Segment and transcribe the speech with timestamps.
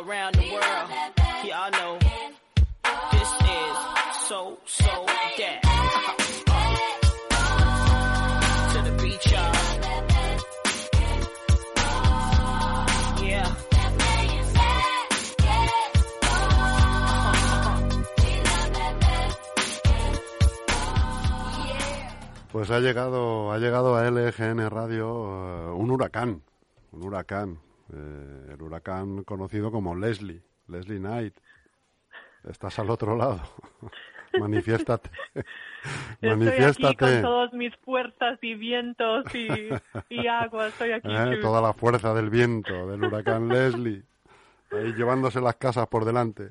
[0.00, 0.90] around the world.
[1.72, 1.98] Know
[3.12, 3.76] this is
[4.28, 5.06] so, so.
[22.52, 26.42] Pues ha llegado, ha llegado a LGN Radio eh, un huracán,
[26.90, 27.60] un huracán,
[27.92, 31.34] eh, el huracán conocido como Leslie, Leslie Knight.
[32.48, 33.40] Estás al otro lado.
[34.38, 35.10] Manifiéstate.
[36.20, 36.88] Estoy Manifiéstate.
[37.04, 39.48] aquí con todas mis fuerzas y vientos y,
[40.08, 40.68] y agua.
[40.68, 41.08] Estoy aquí.
[41.12, 41.38] Eh.
[41.40, 44.02] Toda la fuerza del viento, del huracán Leslie.
[44.70, 46.50] Ahí llevándose las casas por delante.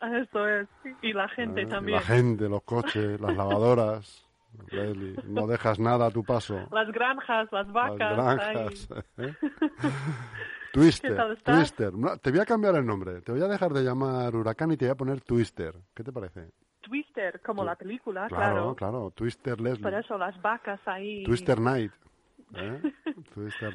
[0.00, 0.68] Eso es.
[1.02, 1.96] Y la gente Eh, y también.
[1.96, 4.24] La gente, los coches, las lavadoras.
[4.70, 6.66] Leslie, no dejas nada a tu paso.
[6.72, 8.16] Las granjas, las Las vacas.
[8.16, 8.88] granjas.
[9.18, 9.26] ahí.
[9.26, 9.34] ¿eh?
[10.72, 11.56] Twister, ¿Qué tal estás?
[11.56, 11.92] Twister.
[11.94, 13.20] No, te voy a cambiar el nombre.
[13.22, 15.74] Te voy a dejar de llamar Huracán y te voy a poner Twister.
[15.94, 16.50] ¿Qué te parece?
[16.80, 18.74] Twister, como la película, Claro, claro.
[18.76, 19.10] claro.
[19.10, 19.82] Twister Leslie.
[19.82, 21.24] Por eso las vacas ahí.
[21.24, 21.92] Twister Night.
[22.54, 22.80] ¿eh?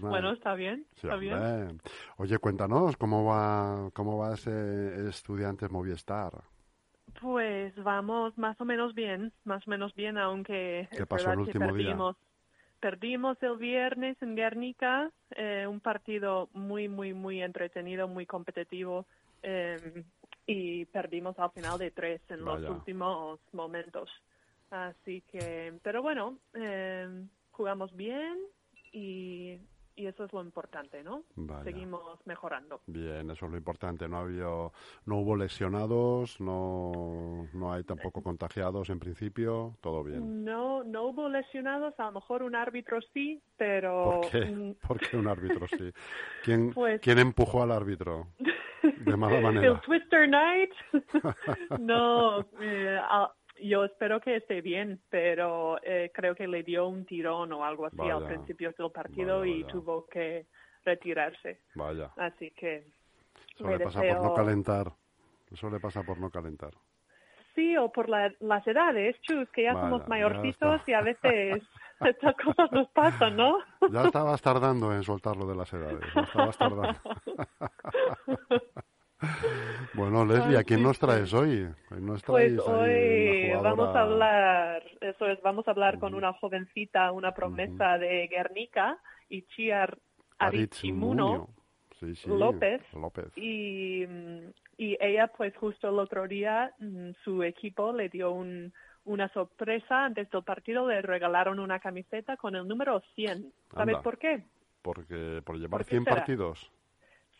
[0.02, 1.80] Bueno, está bien, Sí, está bien.
[2.18, 6.32] Oye, cuéntanos cómo va, cómo va ese Estudiantes Movistar.
[7.22, 11.74] Pues vamos más o menos bien, más o menos bien, aunque ¿Qué pasó el último
[11.74, 11.96] día?
[12.84, 13.42] Perdimos.
[13.42, 19.06] El viernes en Guernica, eh, un partido muy, muy, muy entretenido, muy competitivo,
[19.42, 20.04] eh,
[20.46, 22.60] y perdimos al final de tres en Vaya.
[22.60, 24.10] los últimos momentos.
[24.70, 27.08] Así que, pero bueno, eh,
[27.52, 28.38] jugamos bien
[28.92, 29.60] y,
[29.96, 31.24] y eso es lo importante, ¿no?
[31.36, 31.64] Vaya.
[31.64, 32.82] Seguimos mejorando.
[32.88, 34.08] Bien, eso es lo importante.
[34.08, 34.44] No, había,
[35.06, 39.78] no hubo lesionados, no, no hay tampoco contagiados en principio.
[39.82, 40.44] Todo bien.
[40.44, 44.46] No, no hubo lesionados, a lo mejor un árbitro sí, pero ¿Por qué?
[44.46, 45.92] mm, ¿Por qué un árbitro sí?
[46.44, 48.28] ¿Quién, Pues- ¿quién empujó al árbitro?
[48.82, 49.68] De mala manera.
[49.74, 50.72] el Twister Night,
[51.80, 53.32] no, eh, a-
[53.68, 57.86] yo espero que esté bien, pero eh, creo que le dio un tirón o algo
[57.88, 59.72] así al principio del partido Vaya, y vaya.
[59.74, 60.48] tuvo que
[60.86, 61.62] retirarse.
[61.76, 62.86] Vaya, Así que
[63.56, 64.92] eso le pasa por no calentar.
[65.52, 66.72] Eso le pasa por no calentar.
[67.56, 71.62] sí, o por la- las edades, chus, que ya Vaya, somos mayorcitos y a veces
[72.04, 73.60] estas cosas nos pasan, ¿no?
[73.92, 76.12] Ya estabas tardando en soltarlo de las edades.
[76.16, 77.00] Ya estabas tardando.
[79.94, 81.68] bueno, Leslie, ¿a quién nos traes hoy?
[81.92, 86.34] Hoy nos Pues traes hoy vamos a hablar, eso es, vamos a hablar con una
[86.34, 88.98] jovencita, una promesa de Guernica,
[89.30, 89.98] Ichiar
[90.40, 91.50] Arichimuno.
[92.00, 92.82] Sí, sí, López.
[92.94, 93.32] López.
[93.38, 94.04] y,
[94.78, 98.74] y ella pues justo el otro día mm, su equipo le dio un,
[99.06, 103.54] una sorpresa antes del partido, le regalaron una camiseta con el número 100.
[103.74, 104.02] ¿Sabes Anda.
[104.02, 104.44] por qué?
[104.82, 106.16] Porque por llevar ¿Por qué 100 será?
[106.18, 106.72] partidos.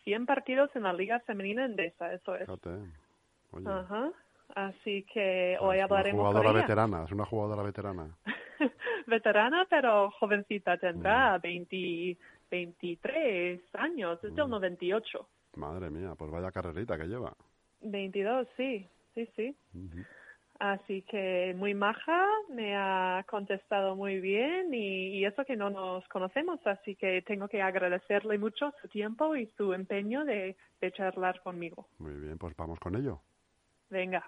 [0.04, 2.48] 100 partidos en la Liga Femenina Endesa, eso es.
[2.48, 4.10] Oye, Ajá.
[4.54, 6.60] Así que es hoy una hablaremos con jugadora ella.
[6.66, 8.16] veterana, es una jugadora veterana.
[9.06, 10.80] veterana, pero jovencita, Mm.
[10.80, 12.18] tendrá 20,
[12.50, 14.34] 23 años, es Mm.
[14.36, 15.26] del 98.
[15.56, 17.32] Madre mía, pues vaya carrerita que lleva.
[17.80, 19.56] 22, sí, sí, sí.
[19.74, 20.04] Ujú.
[20.60, 26.06] Así que muy maja, me ha contestado muy bien y, y eso que no nos
[26.08, 31.42] conocemos, así que tengo que agradecerle mucho su tiempo y su empeño de, de charlar
[31.42, 31.88] conmigo.
[31.98, 33.20] Muy bien, pues vamos con ello.
[33.90, 34.24] Venga.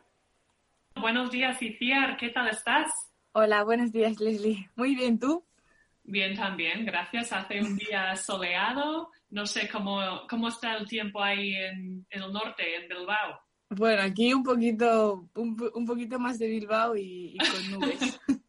[1.00, 2.90] Buenos días, Iciar, ¿qué tal estás?
[3.32, 4.68] Hola, buenos días, Leslie.
[4.74, 5.44] Muy bien, ¿tú?
[6.02, 7.32] Bien también, gracias.
[7.32, 9.10] Hace un día soleado.
[9.30, 13.40] No sé cómo, cómo está el tiempo ahí en, en el norte, en Bilbao.
[13.70, 18.20] Bueno, aquí un poquito, un, un poquito más de Bilbao y, y con nubes.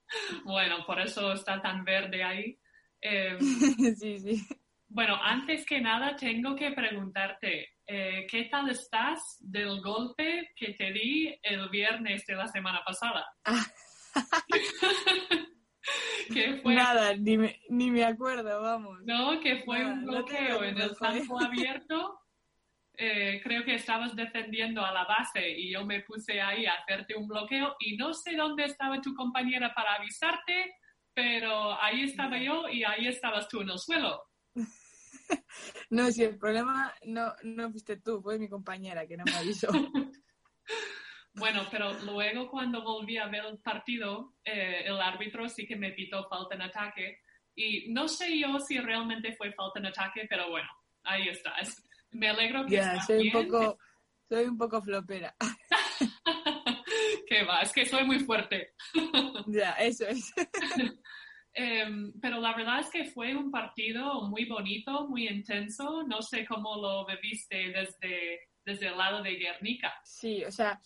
[0.45, 2.57] Bueno, por eso está tan verde ahí.
[3.01, 3.37] Eh,
[3.99, 4.47] sí, sí.
[4.87, 10.91] bueno, antes que nada tengo que preguntarte, eh, ¿qué tal estás del golpe que te
[10.91, 13.25] di el viernes de la semana pasada?
[16.33, 18.99] que fue Nada, ni me, ni me acuerdo, vamos.
[19.03, 22.19] No, que fue Nada, un no bloqueo en el campo abierto.
[22.99, 27.15] Eh, creo que estabas defendiendo a la base y yo me puse ahí a hacerte
[27.15, 30.73] un bloqueo y no sé dónde estaba tu compañera para avisarte,
[31.13, 34.23] pero ahí estaba yo y ahí estabas tú en el suelo.
[35.89, 39.67] No, si el problema no, no fuiste tú, fue mi compañera que no me avisó.
[41.33, 45.91] Bueno, pero luego cuando volví a ver el partido, eh, el árbitro sí que me
[45.91, 47.19] pitó falta en ataque
[47.53, 50.67] y no sé yo si realmente fue falta en ataque, pero bueno,
[51.03, 51.86] ahí estás.
[52.17, 53.47] Me alegro que estás soy un bien.
[53.47, 53.77] poco,
[54.27, 55.35] soy un poco flopera.
[57.27, 58.73] que va, es que soy muy fuerte.
[59.47, 60.33] ya, eso es.
[61.59, 66.03] Em, pero la verdad es que fue un partido muy bonito, muy intenso.
[66.03, 69.91] No sé cómo lo viviste desde, desde el lado de Guernica.
[70.03, 70.79] Sí, o sea,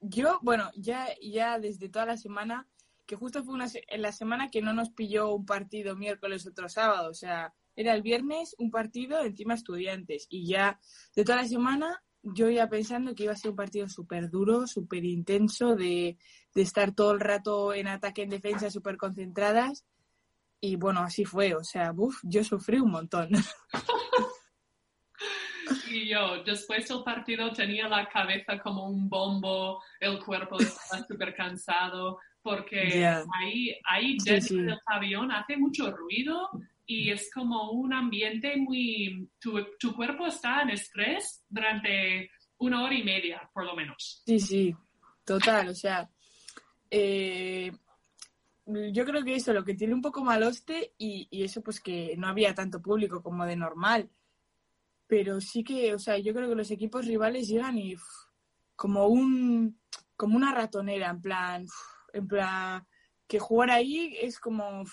[0.00, 2.66] yo, bueno, ya, ya desde toda la semana,
[3.04, 6.70] que justo fue una, en la semana que no nos pilló un partido miércoles, otro
[6.70, 10.80] sábado, o sea, era el viernes un partido, encima estudiantes, y ya
[11.14, 14.66] de toda la semana yo iba pensando que iba a ser un partido súper duro,
[14.66, 16.18] súper intenso, de,
[16.54, 19.84] de, estar todo el rato en ataque, en defensa, súper concentradas.
[20.60, 21.54] Y bueno, así fue.
[21.54, 23.30] O sea, uf, yo sufrí un montón.
[25.88, 31.34] Y yo, después del partido, tenía la cabeza como un bombo, el cuerpo estaba súper
[31.34, 33.24] cansado, porque yeah.
[33.40, 34.62] ahí, ahí dentro sí, sí.
[34.62, 36.50] del avión hace mucho ruido
[36.86, 39.28] y es como un ambiente muy...
[39.40, 44.22] Tu, tu, cuerpo está en estrés durante una hora y media, por lo menos.
[44.24, 44.74] Sí, sí,
[45.24, 46.08] total, o sea,
[46.90, 47.72] eh,
[48.64, 52.14] yo creo que eso, lo que tiene un poco maloste y, y eso pues que
[52.16, 54.10] no había tanto público como de normal,
[55.06, 57.94] pero sí que, o sea, yo creo que los equipos rivales llegan y
[58.74, 59.78] como un
[60.16, 61.66] como una ratonera, en plan,
[62.12, 62.86] en plan,
[63.26, 64.84] que jugar ahí es como...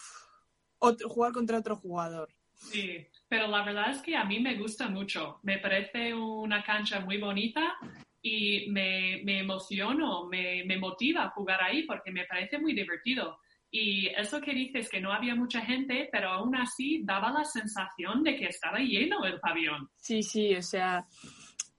[0.83, 2.29] otro, jugar contra otro jugador.
[2.53, 5.39] Sí, pero la verdad es que a mí me gusta mucho.
[5.43, 7.75] Me parece una cancha muy bonita
[8.21, 13.39] y me, me emociono, me, me, motiva jugar ahí porque me parece muy divertido.
[13.69, 18.23] Y eso que dices que no había mucha gente, pero aún así daba la sensación
[18.23, 19.89] de que estaba lleno el pabellón.
[19.97, 21.07] Sí, sí, o sea,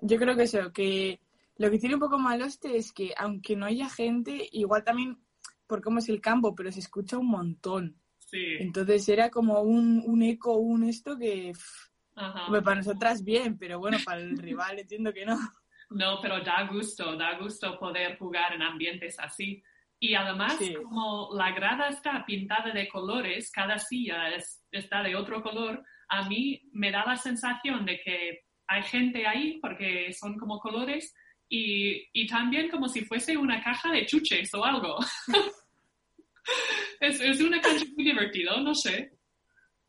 [0.01, 1.21] yo creo que eso, que
[1.57, 5.19] lo que tiene un poco maloste es que aunque no haya gente, igual también
[5.67, 8.01] por cómo es el campo, pero se escucha un montón.
[8.35, 8.57] Sí.
[8.59, 11.53] Entonces era como un, un eco, un esto que
[12.17, 12.51] Ajá.
[12.65, 15.39] para nosotras bien, pero bueno, para el rival entiendo que no.
[15.91, 19.63] No, pero da gusto, da gusto poder jugar en ambientes así.
[20.01, 20.75] Y además, sí.
[20.75, 26.29] como la grada está pintada de colores, cada silla es, está de otro color, a
[26.29, 31.15] mí me da la sensación de que hay gente ahí porque son como colores
[31.49, 34.99] y, y también como si fuese una caja de chuches o algo.
[37.01, 39.13] Es, es, una cancha muy divertida, no sé.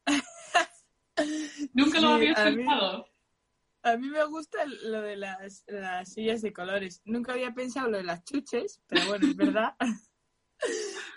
[1.73, 3.07] Nunca lo había pensado.
[3.83, 7.01] A mí me gusta lo de las, las, sillas de colores.
[7.05, 9.75] Nunca había pensado lo de las chuches, pero bueno, es verdad.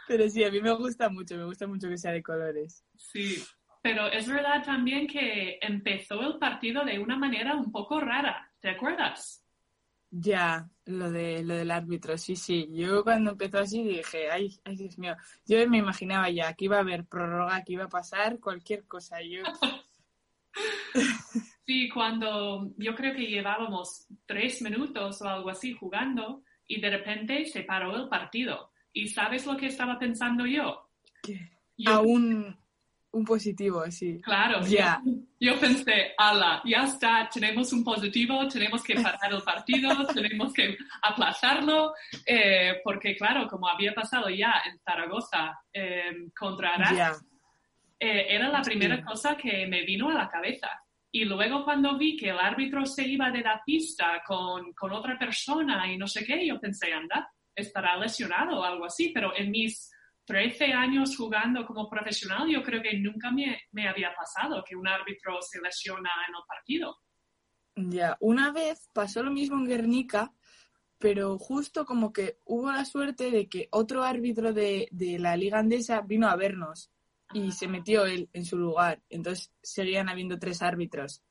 [0.09, 2.85] pero sí, a mí me gusta mucho, me gusta mucho que sea de colores.
[2.95, 3.43] Sí,
[3.83, 8.69] pero es verdad también que empezó el partido de una manera un poco rara, ¿te
[8.69, 9.45] acuerdas?
[10.11, 12.69] Ya, lo de lo del árbitro, sí, sí.
[12.73, 15.15] Yo cuando empezó así dije, ay, ay, Dios mío.
[15.47, 19.21] Yo me imaginaba ya que iba a haber prórroga, que iba a pasar cualquier cosa.
[19.23, 19.43] Yo...
[21.67, 27.45] sí, cuando yo creo que llevábamos tres minutos o algo así jugando y de repente
[27.47, 28.71] se paró el partido.
[28.93, 30.89] ¿Y sabes lo que estaba pensando yo?
[31.23, 31.51] ¿Qué?
[31.77, 31.91] Yo...
[31.91, 32.57] Aún
[33.13, 34.21] un positivo, sí.
[34.21, 35.01] Claro, yeah.
[35.41, 40.77] yo, pensé, ala, ya está, tenemos un positivo, tenemos que parar el partido, tenemos que
[41.03, 41.95] aplazarlo,
[42.27, 47.13] eh, porque claro, como había pasado ya en Zaragoza eh, contra yeah.
[47.99, 50.69] eh, era la primera cosa que me vino a la cabeza.
[51.11, 55.19] Y luego cuando vi que el árbitro se iba de la pista con, con otra
[55.19, 59.51] persona y no sé qué, yo pensé, anda, estará lesionado o algo así, pero en
[59.51, 59.91] mis
[60.29, 64.87] 13 años jugando como profesional, yo creo que nunca me, me, había pasado que un
[64.87, 66.99] árbitro se lesiona en el partido.
[67.75, 70.35] Ya, una vez pasó lo mismo en Guernica,
[70.99, 75.61] pero justo como que hubo la suerte de que otro árbitro de, de la Liga
[75.61, 76.93] Andesa vino a vernos
[77.33, 79.03] y se metió él en su lugar.
[79.09, 81.23] Entonces seguían habiendo tres árbitros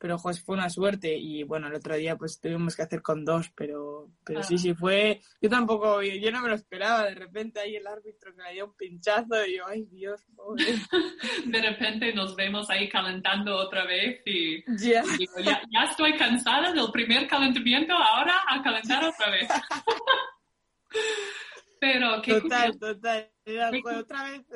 [0.00, 3.22] pero pues fue una suerte y bueno, el otro día pues tuvimos que hacer con
[3.22, 4.42] dos, pero, pero ah.
[4.42, 8.34] sí, sí fue, yo tampoco, yo no me lo esperaba, de repente ahí el árbitro
[8.34, 10.64] que le dio un pinchazo y yo, ay Dios, pobre.
[11.44, 15.02] De repente nos vemos ahí calentando otra vez y yeah.
[15.18, 19.48] digo, ya, ya estoy cansada del primer calentamiento, ahora a calentar otra vez.
[21.78, 22.94] pero qué Total, curioso.
[22.94, 24.46] total, ya, pues, otra vez,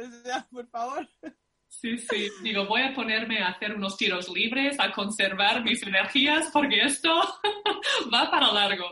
[0.51, 1.07] por favor.
[1.81, 2.28] Sí, sí.
[2.43, 7.11] Digo, voy a ponerme a hacer unos tiros libres, a conservar mis energías, porque esto
[8.14, 8.87] va para largo.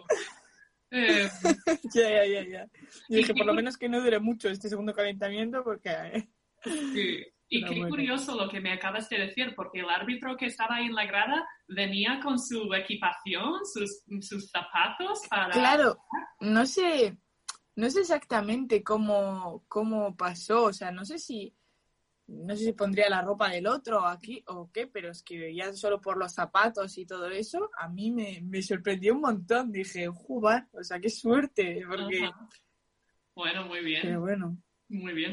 [0.91, 1.29] Eh,
[1.95, 2.67] ya, ya, ya, ya.
[3.09, 5.91] Y dije, por lo menos que no dure mucho este segundo calentamiento, porque...
[5.91, 6.29] Eh.
[6.65, 7.25] Sí.
[7.49, 7.91] Y Pero qué bueno.
[7.91, 11.05] curioso lo que me acabas de decir, porque el árbitro que estaba ahí en la
[11.05, 15.51] grada venía con su equipación, sus, sus zapatos para...
[15.51, 15.99] Claro,
[16.41, 17.19] no sé,
[17.77, 21.55] no sé exactamente cómo, cómo pasó, o sea, no sé si
[22.33, 25.73] no sé si pondría la ropa del otro aquí o qué, pero es que ya
[25.73, 29.71] solo por los zapatos y todo eso, a mí me, me sorprendió un montón.
[29.71, 32.25] Dije, jugar, o sea, qué suerte, porque...
[32.25, 32.49] Ajá.
[33.35, 34.03] Bueno, muy bien.
[34.03, 34.57] Pero bueno.
[34.89, 35.33] Muy bien.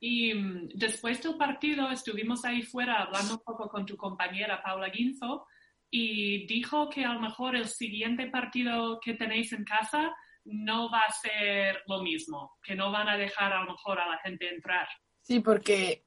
[0.00, 4.88] Y um, después del partido estuvimos ahí fuera hablando un poco con tu compañera Paula
[4.88, 5.46] Guinzo
[5.90, 10.12] y dijo que a lo mejor el siguiente partido que tenéis en casa
[10.44, 14.08] no va a ser lo mismo, que no van a dejar a lo mejor a
[14.08, 14.88] la gente entrar.
[15.20, 16.04] Sí, porque,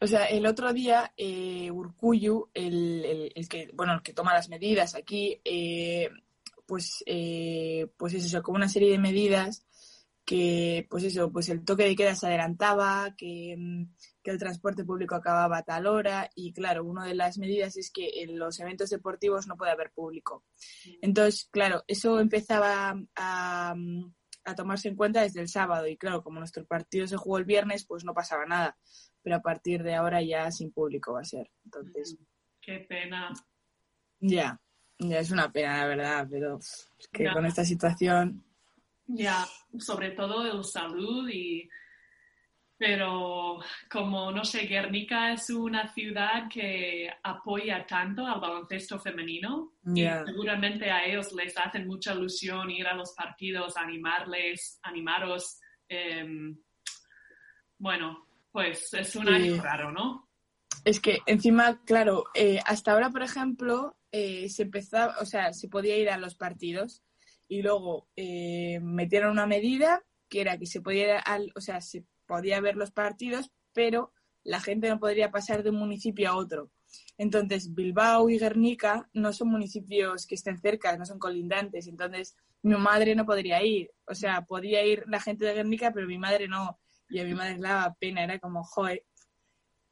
[0.00, 4.34] o sea, el otro día eh, Urcuyu, el, el- el que, bueno, el que toma
[4.34, 6.08] las medidas aquí, eh,
[6.66, 9.64] pues, eh, pues es eso, como una serie de medidas
[10.24, 13.84] que, pues eso, pues el toque de queda se adelantaba, que, mm,
[14.22, 17.90] que el transporte público acababa a tal hora y claro, una de las medidas es
[17.90, 20.44] que en los eventos deportivos no puede haber público.
[21.00, 23.74] Entonces, claro, eso empezaba a,
[24.44, 27.44] a tomarse en cuenta desde el sábado y claro, como nuestro partido se jugó el
[27.46, 28.76] viernes, pues no pasaba nada,
[29.22, 31.50] pero a partir de ahora ya sin público va a ser.
[31.64, 32.16] Entonces,
[32.60, 33.32] Qué pena.
[34.20, 34.60] ya,
[34.98, 37.32] ya es una pena, la verdad, pero es que Ya.
[37.32, 38.44] con esta situación,
[39.06, 39.46] Ya,
[39.78, 41.68] sobre todo el salud y...
[42.80, 43.58] Pero
[43.90, 50.88] como, no sé, Guernica es una ciudad que apoya tanto al baloncesto femenino y seguramente
[50.88, 55.58] a ellos les hacen mucha ilusión ir a los partidos, animarles, animaros.
[55.88, 56.56] em,
[57.78, 58.27] bueno,
[58.58, 59.32] pues es un Sí.
[59.32, 60.28] año raro, ¿no?
[60.84, 65.68] Es que encima, claro, eh, hasta ahora, por ejemplo, eh, se empezaba, o sea, se
[65.68, 67.04] podía ir a los partidos
[67.46, 71.80] y luego eh, metieron una medida que era que se podía ir al, o sea,
[71.80, 74.12] se podía ver los partidos, pero
[74.42, 76.72] la gente no podría pasar de un municipio a otro.
[77.16, 81.86] Entonces, Bilbao y Guernica no son municipios que estén cerca, no son colindantes.
[81.86, 83.92] Entonces, mi madre no podría ir.
[84.06, 86.80] O sea, podía ir la gente de Guernica, pero mi madre no.
[87.10, 89.04] Y a mi madre le daba pena, era como, joder,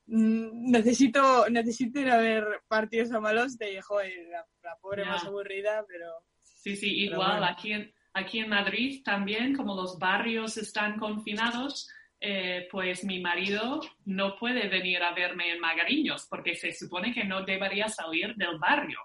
[0.07, 5.25] mm, necesito, necesito ir a ver partidos a malos de, joder, la, la pobre más
[5.25, 6.07] aburrida, pero
[6.43, 7.47] Sí, sí, igual bueno.
[7.47, 11.89] aquí, en, aquí en Madrid también, como los barrios están confinados,
[12.21, 17.25] eh, pues mi marido no puede venir a verme en Magariños porque se supone que
[17.25, 18.99] no debería salir del barrio.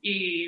[0.00, 0.46] Y,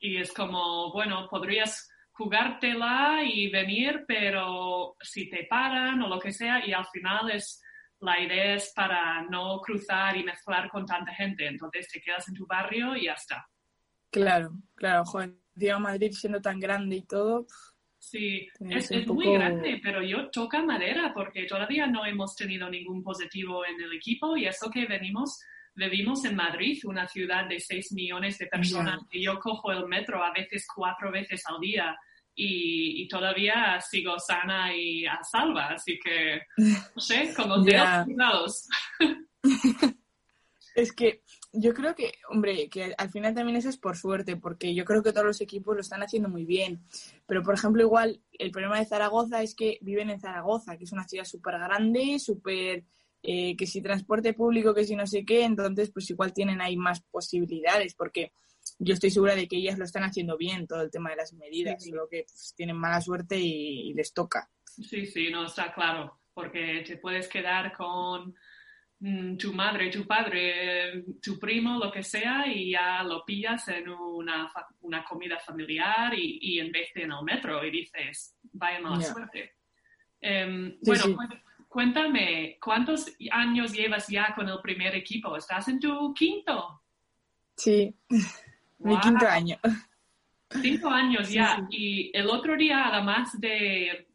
[0.00, 1.89] y es como, bueno, podrías
[2.20, 7.62] jugártela y venir, pero si te paran o lo que sea, y al final es
[8.00, 11.46] la idea es para no cruzar y mezclar con tanta gente.
[11.46, 13.46] Entonces te quedas en tu barrio y ya está.
[14.10, 17.46] Claro, claro, joder, encima Madrid siendo tan grande y todo,
[18.02, 22.68] Sí, que es, es muy grande, pero yo toca madera porque todavía no hemos tenido
[22.70, 25.38] ningún positivo en el equipo y eso que venimos,
[25.74, 30.24] vivimos en Madrid, una ciudad de 6 millones de personas, y yo cojo el metro
[30.24, 31.94] a veces cuatro veces al día
[32.42, 36.40] y, y todavía sigo sana y a salva, así que,
[36.94, 38.04] no sé, con los dedos Ya.
[38.04, 38.68] cruzados.
[40.76, 44.72] Es que yo creo que, hombre, que al final también eso es por suerte, porque
[44.72, 46.80] yo creo que todos los equipos lo están haciendo muy bien.
[47.26, 50.92] Pero, por ejemplo, igual el problema de Zaragoza es que viven en Zaragoza, que es
[50.92, 52.84] una ciudad súper grande, súper,
[53.22, 56.76] eh, que si transporte público, que si no sé qué, entonces pues igual tienen ahí
[56.76, 58.30] más posibilidades, porque
[58.82, 61.32] yo estoy segura de que ellas lo están haciendo bien, todo el tema de las
[61.34, 61.90] medidas, Sí.
[61.90, 64.50] solo que pues, tienen mala suerte y, y les toca.
[64.64, 68.34] Sí, sí, no está claro, porque te puedes quedar con
[69.00, 73.88] mm, tu madre, tu padre, tu primo, lo que sea, y ya lo pillas en
[73.88, 78.36] una, fa- una comida familiar y, y en vez de en el metro y dices,
[78.52, 79.56] vaya mala suerte.
[80.20, 81.16] Em, Sí, bueno, sí.
[81.68, 85.36] cuéntame, ¿cuántos años llevas ya con el primer equipo?
[85.36, 86.82] ¿Estás en tu quinto?
[87.56, 87.94] Sí,
[88.80, 89.56] mi quinto año.
[90.62, 91.56] Cinco años Sí, ya.
[91.56, 91.76] sí.
[91.76, 94.08] Y el otro día, además de,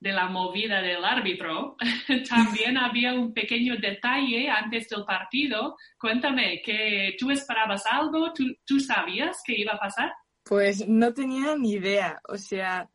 [0.00, 1.76] de la movida del árbitro,
[2.28, 5.76] también había un pequeño detalle antes del partido.
[5.98, 8.32] Cuéntame, que ¿tú esperabas algo?
[8.32, 10.12] ¿Tú, tú sabías que iba a pasar?
[10.44, 12.20] Pues no tenía ni idea.
[12.28, 12.88] O sea,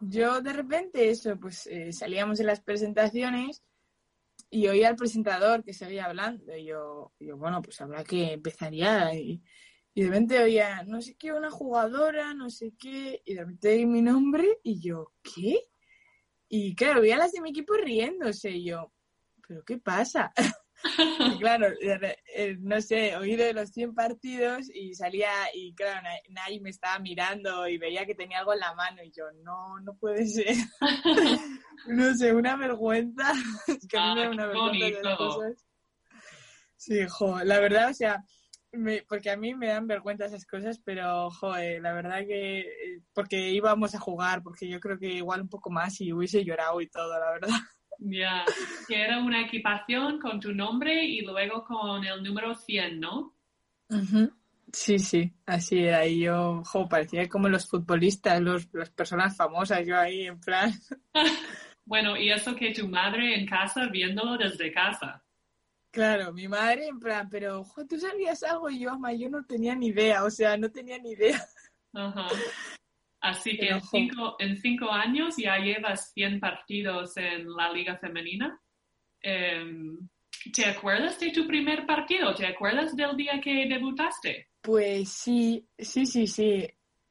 [0.00, 3.62] yo de repente eso, pues eh, salíamos en las presentaciones
[4.50, 6.56] y oía al presentador que seguía hablando.
[6.56, 9.14] Y yo, yo bueno, pues habrá que empezaría.
[9.14, 9.42] Y,
[9.96, 13.22] y de repente oía, no sé qué, una jugadora, no sé qué.
[13.24, 15.58] Y de repente oí mi nombre y yo, ¿qué?
[16.48, 18.50] Y claro, veía a las de mi equipo riéndose.
[18.50, 18.92] Y yo,
[19.48, 20.32] ¿pero qué pasa?
[21.18, 26.02] Y claro, de eh, no sé, oí de los 100 partidos y salía y claro,
[26.02, 29.24] Na- Nay me estaba mirando y veía que tenía algo en la mano y yo,
[29.42, 30.54] no, no puede ser.
[31.86, 33.32] no sé, una vergüenza.
[33.66, 35.16] Es que a mí me da Ah, una vergüenza esas bonito.
[35.16, 35.66] cosas.
[36.76, 38.22] Sí, jo, la verdad, o sea,
[38.76, 43.00] me- porque a mí me dan vergüenza esas cosas, pero, joder, la verdad que, eh,
[43.12, 46.80] porque íbamos a jugar, porque yo creo que igual un poco más y hubiese llorado
[46.80, 47.56] y todo, la verdad.
[47.98, 48.44] Ya,
[48.86, 53.34] que era una equipación con tu nombre y luego con el número 100, ¿no?
[54.72, 56.06] Sí, sí, así era.
[56.06, 60.72] Y yo, jo, parecía como los futbolistas, los, las personas famosas, yo ahí en plan.
[61.88, 65.22] Bueno, y eso que tu madre en casa viéndolo desde casa.
[65.96, 69.46] Claro, mi madre en plan, pero "Jo, tú sabías algo y yo, ama, yo no
[69.46, 71.42] tenía ni idea, o sea, no tenía ni idea.
[71.94, 72.28] Ajá.
[73.22, 78.60] Así que en cinco, en cinco años ya llevas 100 partidos en la liga femenina.
[79.22, 80.06] Em,
[80.54, 82.34] ¿Te acuerdas de tu primer partido?
[82.34, 84.50] ¿Te acuerdas del día que debutaste?
[84.60, 86.68] Pues sí, sí, sí, sí.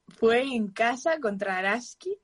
[0.09, 2.15] Fue en casa contra Araski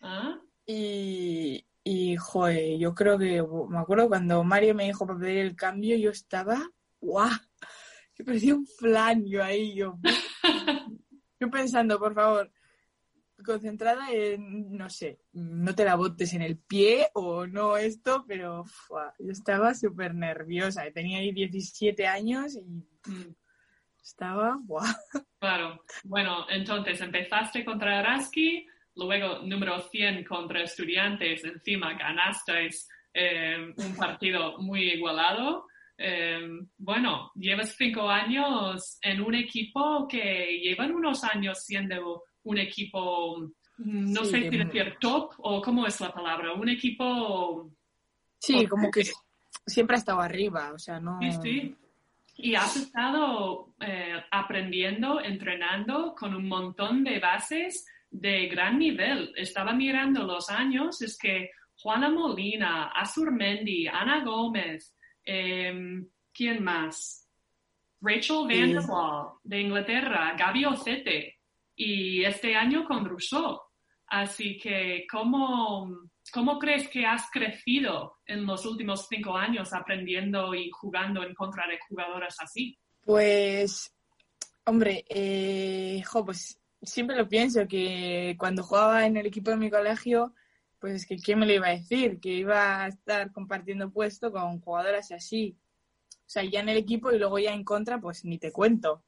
[0.00, 0.40] ¿Ah?
[0.66, 5.56] y, y joder, yo creo que me acuerdo cuando Mario me dijo para pedir el
[5.56, 6.60] cambio, yo estaba,
[7.00, 7.30] ¡guau!
[8.14, 9.98] Que parecía un flan yo ahí, yo,
[11.40, 12.52] yo pensando, por favor,
[13.42, 18.64] concentrada en, no sé, no te la botes en el pie o no esto, pero
[18.64, 19.14] ¡fua!
[19.18, 20.90] yo estaba súper nerviosa.
[20.92, 22.84] Tenía ahí 17 años y
[24.02, 24.86] estaba, ¡guau!
[25.38, 25.82] Claro.
[26.04, 28.66] Bueno, entonces empezaste contra Araski,
[29.00, 35.66] luego número 100 contra Estudiantes, encima ganasteis eh, un partido muy igualado.
[35.98, 36.40] Eh,
[36.78, 43.38] bueno, llevas cinco años en un equipo que llevan unos años siendo un equipo,
[43.78, 47.70] mm, no Sí, sé si de- decir top o cómo es la palabra, un equipo
[48.38, 49.02] Sí, como que
[49.66, 51.18] siempre ha estado arriba, o sea, no...
[51.20, 51.76] Sí, sí.
[52.42, 59.32] Y has estado eh, aprendiendo, entrenando con un montón de bases de gran nivel.
[59.36, 67.28] Estaba mirando los años, es que Juana Molina, Azurmendi, Ana Gómez, em, ¿quién más?
[68.02, 68.46] Rachel.
[68.48, 71.38] Vanderwall de Inglaterra, Gaby Ocete
[71.76, 73.60] y este año con Rousseau.
[74.06, 75.88] Así que, ¿cómo,
[76.32, 81.66] ¿cómo crees que has crecido en los últimos cinco años aprendiendo y jugando en contra
[81.68, 82.76] de jugadoras así?
[83.02, 83.94] Pues,
[84.64, 89.70] hombre, eh, jo, pues siempre lo pienso, que cuando jugaba en el equipo de mi
[89.70, 90.34] colegio,
[90.78, 92.20] pues es que ¿quién me lo iba a decir?
[92.20, 95.56] Que iba a estar compartiendo puesto con jugadoras así.
[96.12, 99.04] O sea, ya en el equipo y luego ya en contra, pues ni te cuento.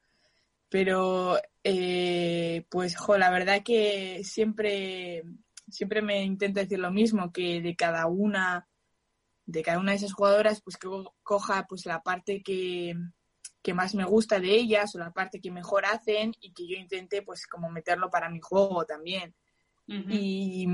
[0.69, 5.23] Pero, eh, pues, jo, la verdad que siempre,
[5.69, 8.67] siempre me intento decir lo mismo, que de cada una,
[9.45, 12.95] de cada una de esas jugadoras, pues que co- coja pues la parte que,
[13.63, 16.75] que más me gusta de ellas o la parte que mejor hacen y que yo
[16.75, 19.33] intente pues como meterlo para mi juego también.
[19.87, 20.67] Y,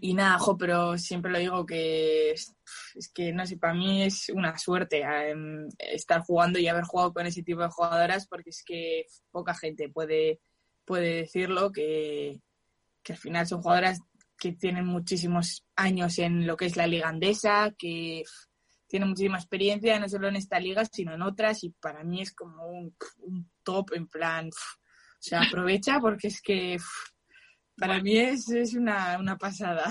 [0.00, 2.54] y nada, jo, pero siempre lo digo que es,
[2.94, 7.12] es que no sé, para mí es una suerte em, estar jugando y haber jugado
[7.12, 10.40] con ese tipo de jugadoras porque es que poca gente puede,
[10.84, 12.40] puede decirlo que,
[13.04, 14.00] que al final son jugadoras
[14.36, 18.24] que tienen muchísimos años en lo que es la liga andesa, que
[18.84, 22.22] pf, tienen muchísima experiencia, no solo en esta liga, sino en otras, y para mí
[22.22, 26.86] es como un, un top en plan, pf, o sea, aprovecha porque es que pf,
[27.76, 29.84] para mí es, es una, una pasada.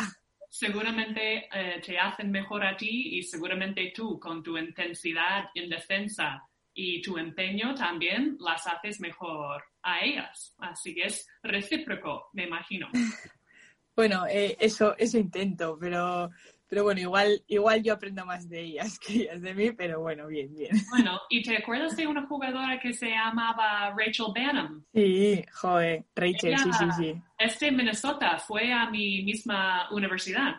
[0.49, 6.47] Seguramente eh, te hacen mejor a ti y seguramente tú con tu intensidad en defensa
[6.73, 10.55] y tu empeño también las haces mejor a ellas.
[10.59, 12.89] Así que es recíproco, me imagino.
[13.95, 16.31] Bueno, eh, eso, eso intento, pero,
[16.73, 20.25] pero bueno, igual, igual yo aprendo más de ellas que ellas de mí, pero bueno,
[20.25, 20.71] bien, bien.
[20.89, 24.83] Bueno, ¿y te acuerdas de una jugadora que se llamaba Rachel Banham?
[24.91, 27.21] Sí, joder, Rachel, sí, sí, sí.
[27.37, 30.55] Es de Minnesota, fue a mi misma universidad.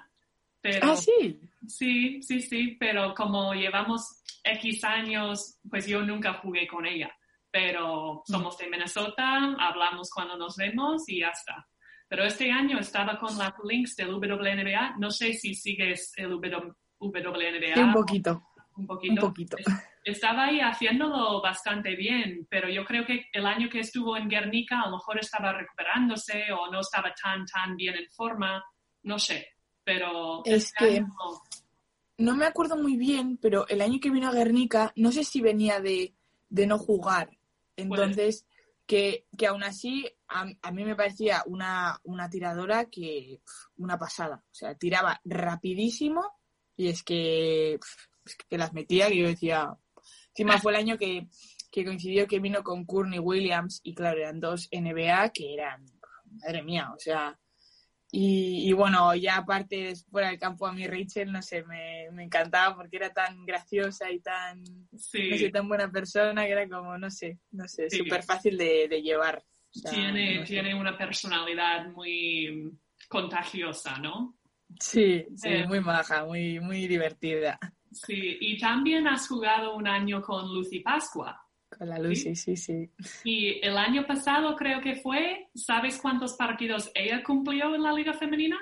[0.61, 1.40] Pero, Ah, sí.
[1.66, 7.11] sí, sí, sí, pero como llevamos X años, pues yo nunca jugué con ella.
[7.50, 11.66] Pero somos de Minnesota, hablamos cuando nos vemos y ya está.
[12.08, 14.96] Pero este año estaba con las links del WNBA.
[14.98, 17.74] No sé si sigues el WNBA.
[17.74, 18.42] Sí, un poquito,
[18.76, 19.12] Un poquito.
[19.14, 19.56] un poquito.
[20.04, 24.80] Estaba ahí haciéndolo bastante bien, pero yo creo que el año que estuvo en Guernica
[24.82, 28.62] a lo mejor estaba recuperándose o no estaba tan, tan bien en forma,
[29.04, 29.46] no sé.
[29.82, 31.08] Pero Es este que- año-
[32.18, 35.40] No me acuerdo muy bien, pero el año que vino a Guernica, no sé si
[35.40, 36.14] venía de,
[36.48, 37.30] de no jugar.
[37.76, 38.46] Entonces,
[38.87, 43.40] que, que aún así, a, a mí me parecía una, una tiradora que,
[43.77, 44.42] una pasada.
[44.51, 46.23] O sea, tiraba rapidísimo
[46.77, 47.79] y es que,
[48.49, 49.77] que las metía que yo decía...
[50.29, 51.29] Encima fue el año que,
[51.70, 55.85] que coincidió que vino con Courtney Williams y claro, eran dos NBA que eran,
[56.42, 57.38] madre mía, o sea...
[58.16, 62.22] Y, y bueno, ya aparte, fuera del campo, a mí Rachel, no sé, me, me
[62.22, 64.62] encantaba porque era tan graciosa y tan,
[64.96, 67.98] sí, no sé, tan buena persona que era como, no sé, no sé, Sí.
[67.98, 69.42] súper fácil de, de llevar.
[69.74, 70.53] O sea, tiene, no sé.
[70.53, 72.70] tiene una personalidad muy
[73.09, 74.37] contagiosa, ¿no?
[74.79, 75.66] Sí, sí, Eh.
[75.66, 77.59] muy maja, muy, muy divertida.
[77.90, 81.43] Sí, y también has jugado un año con Lucy Pascua.
[81.76, 82.88] Con la Lucy, sí, sí.
[83.24, 88.12] Y el año pasado creo que fue, ¿sabes cuántos partidos ella cumplió en la liga
[88.12, 88.58] femenina?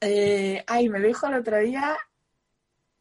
[0.00, 1.96] Eh, ay, me dijo el otro día,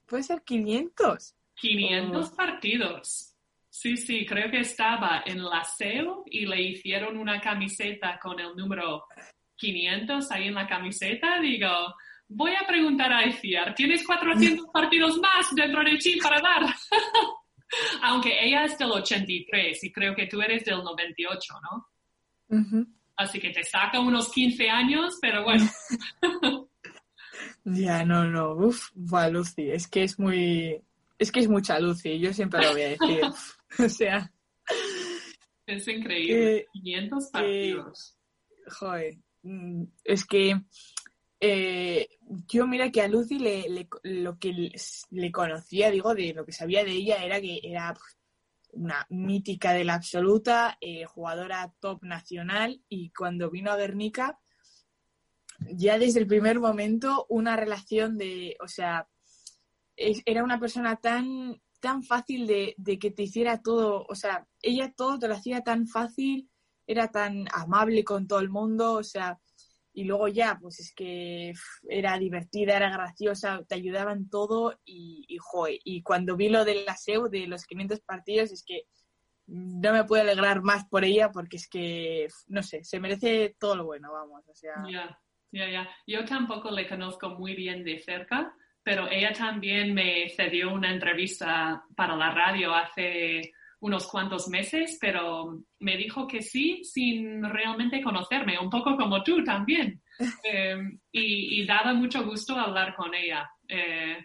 [0.06, 1.36] puede ser 500.
[1.56, 3.36] 500 partidos.
[3.70, 8.56] Sí, sí, creo que estaba en la SEO y le hicieron una camiseta con el
[8.56, 9.06] número
[9.56, 11.40] 500 ahí en la camiseta.
[11.40, 11.70] Digo,
[12.28, 16.66] voy a preguntar a Eciar, ¿tienes 400 partidos más dentro de ti para dar?
[18.04, 21.88] Aunque ella es del 83 y creo que tú eres del 98, ¿no?
[23.16, 25.70] Así que te saca unos 15 años, pero bueno.
[27.64, 30.82] Ya, no, no, uff, buah, Lucy, es que es muy,
[31.18, 33.22] es que es mucha Lucy, yo siempre lo voy a decir.
[33.80, 34.32] o sea,
[35.66, 36.66] Es increíble.
[36.74, 38.18] Que- 500 que- partidos.
[38.68, 40.60] joder, mm, es que
[41.44, 42.08] eh,
[42.48, 44.72] yo mira que a Lucy le, lo que
[45.10, 48.16] le, conocía, digo, de lo que sabía de ella era que era pues,
[48.74, 54.40] una mítica de la absoluta, eh, jugadora top nacional y cuando vino a Guernica,
[55.62, 59.10] ya desde el primer momento una relación de, o sea,
[59.96, 64.94] era una persona tan, tan fácil de, de que te hiciera todo, o sea, ella
[64.96, 66.52] todo te lo hacía tan fácil,
[66.86, 69.40] era tan amable con todo el mundo, o sea,
[69.94, 71.54] y luego ya, pues es que
[71.90, 76.64] era divertida, era graciosa, te ayudaba en todo y, y, joe, y cuando vi lo
[76.64, 78.84] del SEU de los 500 partidos, es que
[79.48, 83.76] no me puedo alegrar más por ella porque es que, no sé, se merece todo
[83.76, 85.20] lo bueno, vamos, o sea, Ya,
[85.52, 85.90] ya, ya.
[86.08, 91.84] Yo tampoco le conozco muy bien de cerca, pero ella también me cedió una entrevista
[91.96, 98.58] para la radio hace unos cuantos meses, pero me dijo que sí sin realmente conocerme,
[98.58, 100.02] un poco como tú también.
[100.44, 100.78] Eh,
[101.12, 103.50] y, y daba mucho gusto hablar con ella.
[103.68, 104.24] Eh,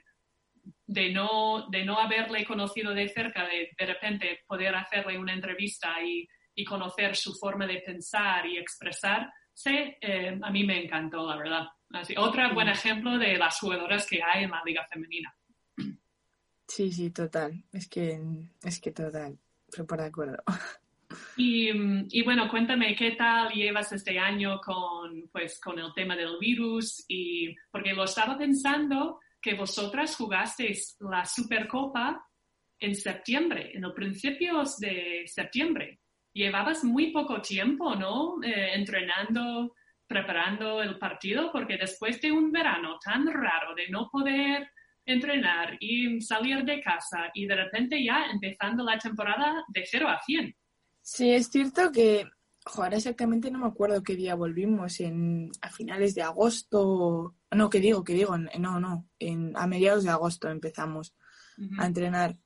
[0.87, 6.03] de no, de no haberle conocido de cerca, de de repente poder hacerle una entrevista
[6.03, 11.29] y, y conocer su forma de pensar y expresar, sí, eh, a mí me encantó,
[11.29, 11.67] la verdad.
[11.91, 15.35] Así, otro buen ejemplo de las jugadoras que hay en la liga femenina.
[16.67, 18.21] sí, sí, total, es que,
[18.63, 19.39] es que total,
[19.69, 20.43] súper de acuerdo.
[21.37, 21.71] Y,
[22.11, 27.05] y bueno, cuéntame qué tal llevas este año con, pues, con el tema del virus
[27.09, 32.27] y porque lo estaba pensando que vosotras jugasteis la Supercopa
[32.81, 36.01] en septiembre, en los principios de septiembre.
[36.33, 38.43] Llevabas muy poco tiempo, ¿no?
[38.43, 39.75] Eh, entrenando,
[40.07, 44.69] preparando el partido, porque después de un verano tan raro de no poder
[45.07, 50.21] entrenar y salir de casa y de repente ya empezando la temporada de 0 a
[50.21, 50.55] 100.
[51.01, 52.25] Sí, es cierto que,
[52.65, 57.71] jo, ahora exactamente no me acuerdo qué día volvimos, en, a finales de agosto, no,
[57.71, 61.15] que digo, que digo, no, no, en, a mediados de agosto empezamos
[61.79, 62.37] a entrenar,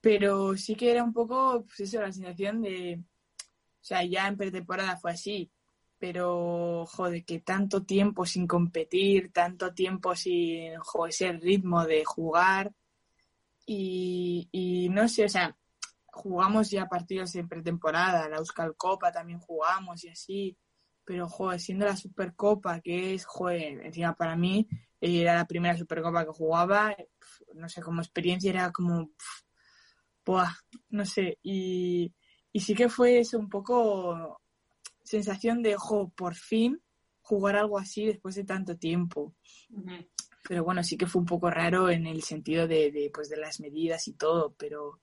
[0.00, 3.02] pero sí que era un poco, pues eso, la sensación de,
[3.40, 5.50] o sea, ya en pretemporada fue así,
[5.98, 12.72] pero, joder, que tanto tiempo sin competir, tanto tiempo sin, jo, ese ritmo de jugar,
[13.66, 15.56] y, no sé, o sea,
[16.06, 20.56] jugamos ya partidos en pretemporada, la Euskal Copa también jugamos y así,
[21.04, 24.68] pero joder, siendo la Supercopa, que es, joder, encima para mí
[25.00, 26.96] eh, era la primera Supercopa que jugaba,
[27.54, 29.10] no sé, como experiencia era como,
[30.90, 32.12] no sé, y,
[32.52, 34.40] y sí que fue eso un poco
[35.06, 36.82] sensación de, jo, por fin
[37.22, 39.34] jugar algo así después de tanto tiempo
[40.48, 43.36] pero bueno, sí que fue un poco raro en el sentido de, de, pues, de
[43.36, 45.00] las medidas y todo, pero,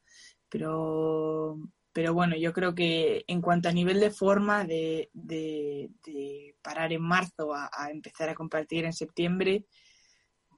[0.50, 1.58] pero,
[1.92, 6.94] pero bueno, yo creo que en cuanto a nivel de forma de, de, de parar
[6.94, 9.66] en marzo a, a empezar a compartir en septiembre,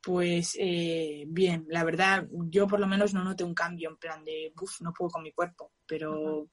[0.03, 4.23] pues eh, bien, la verdad, yo por lo menos no noté un cambio en plan
[4.23, 6.47] de, uff, no puedo con mi cuerpo, pero,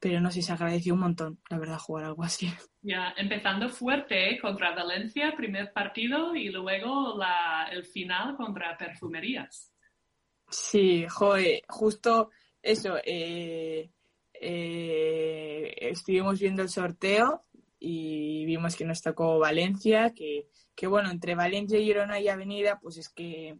[0.00, 2.48] pero no sé, se agradeció un montón, la verdad, jugar algo así.
[2.80, 4.40] Ya, empezando fuerte ¿eh?
[4.40, 9.72] contra Valencia, primer partido, y luego la, el final contra Perfumerías.
[10.48, 12.30] Sí, joder, justo
[12.62, 13.90] eso, eh,
[14.32, 17.44] eh, estuvimos viendo el sorteo
[17.78, 22.98] y vimos que nos tocó Valencia, que, que bueno, entre Valencia, Girona y Avenida, pues
[22.98, 23.58] es que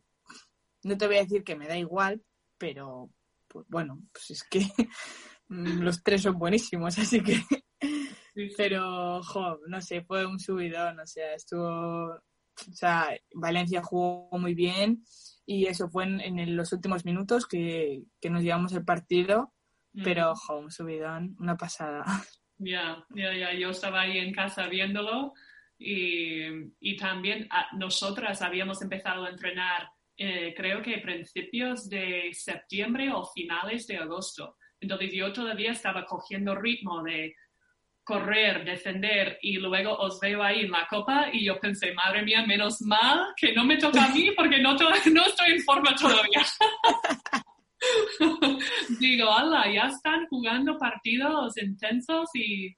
[0.84, 2.22] no te voy a decir que me da igual,
[2.56, 3.10] pero
[3.48, 4.60] pues bueno, pues es que
[5.48, 7.42] los tres son buenísimos, así que
[8.56, 14.54] pero, jo, no sé, fue un subidón, o sea, estuvo, o sea, Valencia jugó muy
[14.54, 15.02] bien
[15.46, 19.54] y eso fue en, en los últimos minutos que, que nos llevamos el partido,
[20.04, 20.40] pero, Ujú.
[20.46, 22.04] jo, un subidón, una pasada.
[22.60, 25.32] Ya, ya, ya, yo estaba ahí en casa viéndolo
[25.78, 26.40] y,
[26.80, 33.24] y también ah, nosotras habíamos empezado a entrenar, eh, creo que principios de septiembre o
[33.24, 34.56] finales de agosto.
[34.80, 37.34] Entonces yo todavía estaba cogiendo ritmo de
[38.04, 42.44] correr, defender y luego os veo ahí en la copa y yo pensé, madre mía,
[42.46, 45.94] menos mal que no me toca a mí porque no, to- no estoy en forma
[45.94, 46.44] todavía.
[49.00, 52.74] digo, ala, ya están jugando partidos intensos y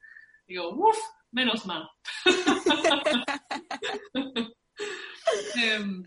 [0.48, 0.98] digo, uff,
[1.32, 1.88] menos mal.
[5.54, 6.02] Em,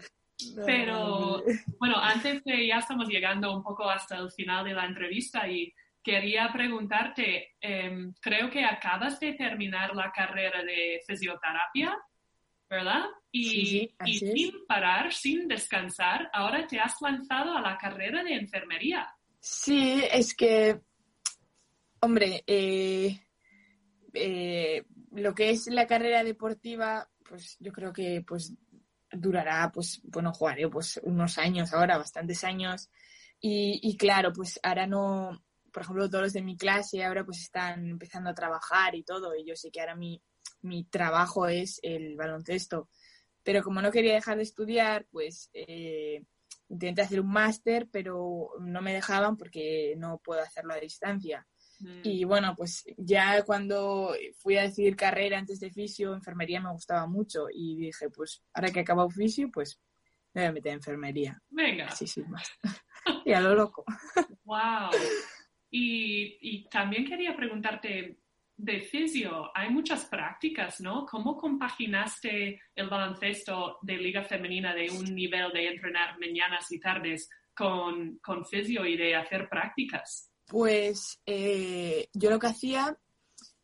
[0.66, 1.42] pero
[1.80, 5.74] bueno, antes de ya estamos llegando un poco hasta el final de la entrevista y
[6.04, 11.98] quería preguntarte, em, creo que acabas de terminar la carrera de fisioterapia,
[12.70, 13.06] ¿verdad?
[13.32, 18.24] Y, Sí, sí, y sin parar, sin descansar, ahora te has lanzado a la carrera
[18.24, 19.08] de enfermería.
[19.40, 20.82] Sí, es que,
[22.02, 23.20] hombre, eh,
[24.14, 28.54] eh, lo que es la carrera deportiva, pues yo creo que pues
[29.12, 32.90] durará, pues bueno, jugaré pues unos años ahora, bastantes años.
[33.40, 37.40] Y, y claro, pues ahora no, por ejemplo, todos los de mi clase ahora pues
[37.40, 40.22] están empezando a trabajar y todo, y yo sé que ahora mi,
[40.62, 42.90] mi trabajo es el baloncesto.
[43.44, 46.24] Pero como no quería dejar de estudiar, pues eh,
[46.70, 51.46] intenté hacer un máster, pero no me dejaban porque no puedo hacerlo a distancia.
[51.80, 52.02] Mm.
[52.04, 57.08] Y bueno, pues ya cuando fui a decidir carrera antes de fisio, enfermería me gustaba
[57.08, 59.82] mucho y dije, pues ahora que he acabado fisio, pues
[60.34, 61.42] me voy a meter en enfermería.
[61.50, 62.48] Venga, Así sin más.
[63.26, 63.84] y a lo loco.
[64.46, 64.92] wow.
[65.76, 68.20] Y, y también quería preguntarte,
[68.56, 71.06] de fisio, hay muchas prácticas, ¿no?
[71.06, 77.28] ¿Cómo compaginaste el baloncesto de liga femenina de un nivel de entrenar mañanas y tardes
[77.56, 80.32] con, con fisio y de hacer prácticas?
[80.46, 82.96] Pues eh, yo lo que hacía,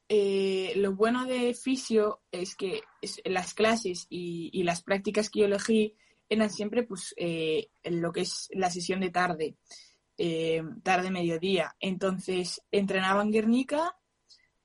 [0.08, 2.82] eh, lo bueno de fisio es que
[3.26, 5.95] las clases y, y las prácticas que yo elegí
[6.30, 9.56] eran siempre pues eh, lo que es la sesión de tarde,
[10.19, 11.75] eh, tarde-mediodía.
[11.79, 13.95] Entonces entrenaba en Guernica,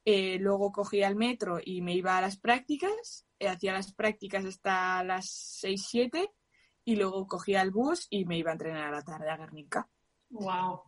[0.05, 4.45] eh, luego cogía el metro y me iba a las prácticas, eh, hacía las prácticas
[4.45, 5.27] hasta las
[5.63, 6.29] 6-7
[6.85, 9.89] y luego cogía el bus y me iba a entrenar a la tarde a Guernica.
[10.31, 10.83] Wow.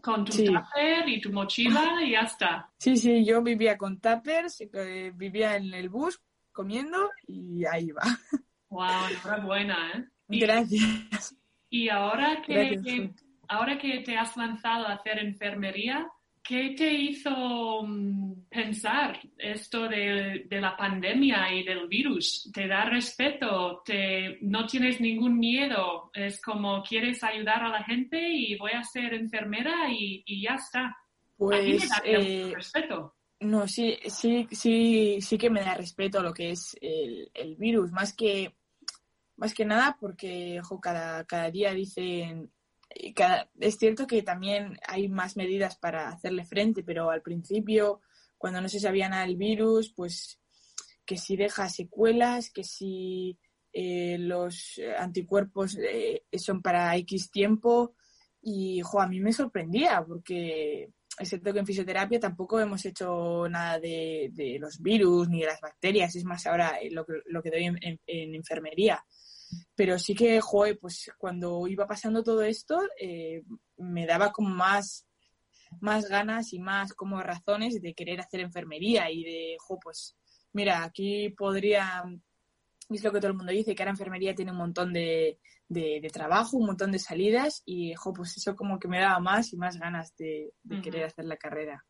[0.00, 0.44] Con tu Sí.
[0.46, 2.72] tupper y tu mochila y ya está.
[2.78, 4.62] Sí, sí, yo vivía con tuppers,
[5.14, 6.22] vivía en el bus
[6.52, 8.02] comiendo y ahí va.
[8.68, 10.04] Wow, enhorabuena, ¿eh?
[10.28, 11.36] Y, Gracias.
[11.68, 12.82] y ahora que, Gracias.
[12.84, 13.14] que-
[13.50, 16.08] ahora que te has lanzado a hacer enfermería,
[16.42, 22.50] ¿qué te hizo mm, pensar esto de, de la pandemia y del virus?
[22.54, 23.82] ¿Te da respeto?
[23.84, 26.10] ¿Te, ¿No tienes ningún miedo?
[26.14, 30.54] Es como quieres ayudar a la gente y voy a ser enfermera y, y ya
[30.54, 30.96] está.
[31.50, 33.16] a mí me Pues da eh, respeto.
[33.40, 37.56] no, sí, sí, sí, sí que me da respeto a lo que es el, el
[37.56, 38.54] virus, más que,
[39.36, 42.50] más que nada porque cada, cada día dicen,
[43.60, 48.00] es cierto que también hay más medidas para hacerle frente, pero al principio,
[48.36, 50.38] cuando no se sabía nada del virus, pues
[51.04, 53.38] que si deja secuelas, que si
[53.72, 57.94] eh, los anticuerpos eh, son para X tiempo.
[58.42, 63.46] Y jo, a mí me sorprendía porque es cierto que en fisioterapia tampoco hemos hecho
[63.48, 67.14] nada de, de los virus ni de las bacterias, es más ahora eh, lo que,
[67.26, 69.04] lo que doy en enfermería.
[69.74, 73.42] Pero sí que, joe, pues cuando iba pasando todo esto, eh,
[73.78, 75.06] me daba como más,
[75.80, 80.16] más ganas y más como razones de querer hacer enfermería y de, jo, pues
[80.52, 82.02] mira, aquí podría,
[82.88, 86.00] es lo que todo el mundo dice, que ahora enfermería tiene un montón de, de,
[86.00, 89.52] de trabajo, un montón de salidas y, jo, pues eso como que me daba más
[89.52, 91.84] y más ganas de, de querer hacer la carrera.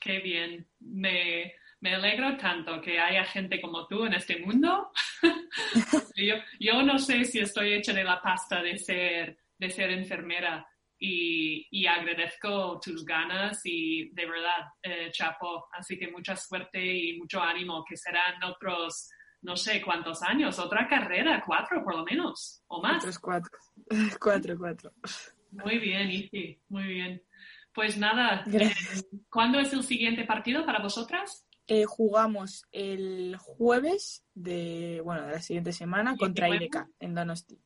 [0.00, 0.68] Qué bien.
[0.80, 4.90] Me, me alegro tanto que haya gente como tú en este mundo.
[6.16, 10.66] yo, yo no sé si estoy hecha de la pasta de ser, de ser enfermera
[10.98, 15.68] y, y agradezco tus ganas y de verdad, eh, chapo.
[15.72, 19.08] Así que mucha suerte y mucho ánimo, que serán otros,
[19.40, 22.98] no sé cuántos años, otra carrera, cuatro por lo menos, o más.
[22.98, 23.58] Otros cuatro.
[24.20, 24.92] cuatro, cuatro.
[25.52, 27.22] Muy bien, Iti, muy bien.
[27.72, 28.70] Pues nada, eh,
[29.30, 31.46] ¿cuándo es el siguiente partido para vosotras?
[31.72, 36.48] Eh, jugamos el jueves de, bueno, de la siguiente semana contra?
[36.48, 37.60] IDK en Donosti.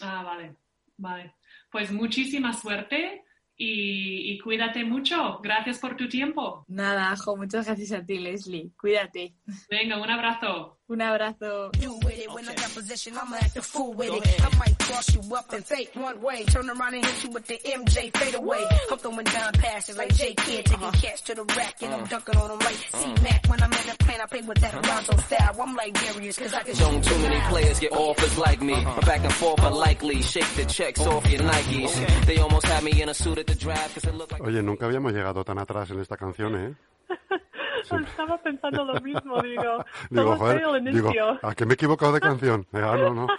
[0.00, 0.56] Ah, vale,
[0.96, 1.36] vale.
[1.70, 3.22] Pues muchísima suerte
[3.56, 5.38] y, y cuídate mucho.
[5.44, 6.64] Gracias por tu tiempo.
[6.66, 8.72] Nada, Ajo, muchas gracias a ti, Leslie.
[8.80, 9.36] Cuídate.
[9.70, 10.80] Venga, un abrazo.
[10.88, 11.72] Un abrazo.
[11.72, 12.32] do with it.
[12.32, 14.40] When I got possession, I'ma act a fool with it.
[14.40, 16.44] I might cross you up and fake one way.
[16.44, 18.64] Turn around and hit you with the MJ fade away.
[18.92, 22.36] I'm throwing down passes like J Kid, taking cats to the rack and I'm dunking
[22.36, 23.44] on them like C Mac.
[23.48, 25.60] When I'm in the plane, I play with that Alonzo style.
[25.60, 28.74] I'm like Darius, cause I can Don't too many players get offers like me.
[28.84, 30.22] My back and forth are likely.
[30.22, 32.26] Shake the checks off your Nikes.
[32.26, 34.42] They almost had me in a suit at the draft because it looked like.
[34.44, 36.74] Oye, nunca habíamos llegado tan atrás en esta canción, ¿eh?
[37.92, 39.84] Estaba pensando lo mismo, digo.
[40.10, 41.10] Digo, joder, el digo.
[41.42, 42.66] ¿a qué me he equivocado de canción?
[42.72, 43.26] Ah, no, no.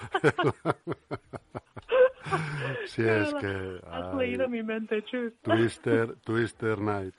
[2.88, 3.79] Sí, es que...
[3.89, 5.31] Has ay, leído mi mente, Chus.
[5.41, 7.13] Twister, Twister Night.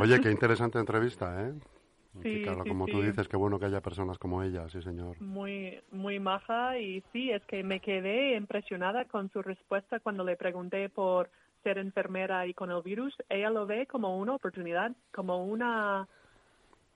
[0.00, 1.52] Oye, qué interesante entrevista, ¿eh?
[2.22, 3.06] Sí, claro, sí, como tú sí.
[3.08, 5.20] dices, qué bueno que haya personas como ella, sí, señor.
[5.20, 10.36] Muy, muy maja y sí, es que me quedé impresionada con su respuesta cuando le
[10.36, 11.30] pregunté por
[11.62, 13.14] ser enfermera y con el virus.
[13.28, 16.06] Ella lo ve como una oportunidad, como una,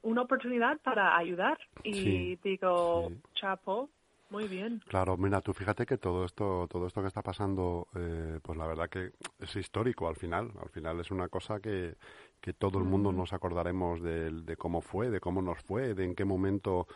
[0.06, 1.58] una oportunidad para ayudar.
[1.84, 3.20] Y Sí, digo, sí.
[3.34, 3.90] chapo,
[4.30, 4.80] muy bien.
[4.88, 8.66] Claro, mira, tú fíjate que todo esto, todo esto que está pasando, eh, pues la
[8.66, 10.52] verdad que es histórico al final.
[10.62, 11.96] Al final es una cosa que,
[12.40, 16.04] que todo el mundo nos acordaremos de, de cómo fue, de cómo nos fue, de
[16.04, 16.86] en qué momento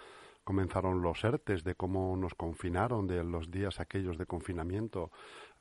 [0.44, 5.10] comenzaron los ERTES, de cómo nos confinaron, de los días aquellos de confinamiento.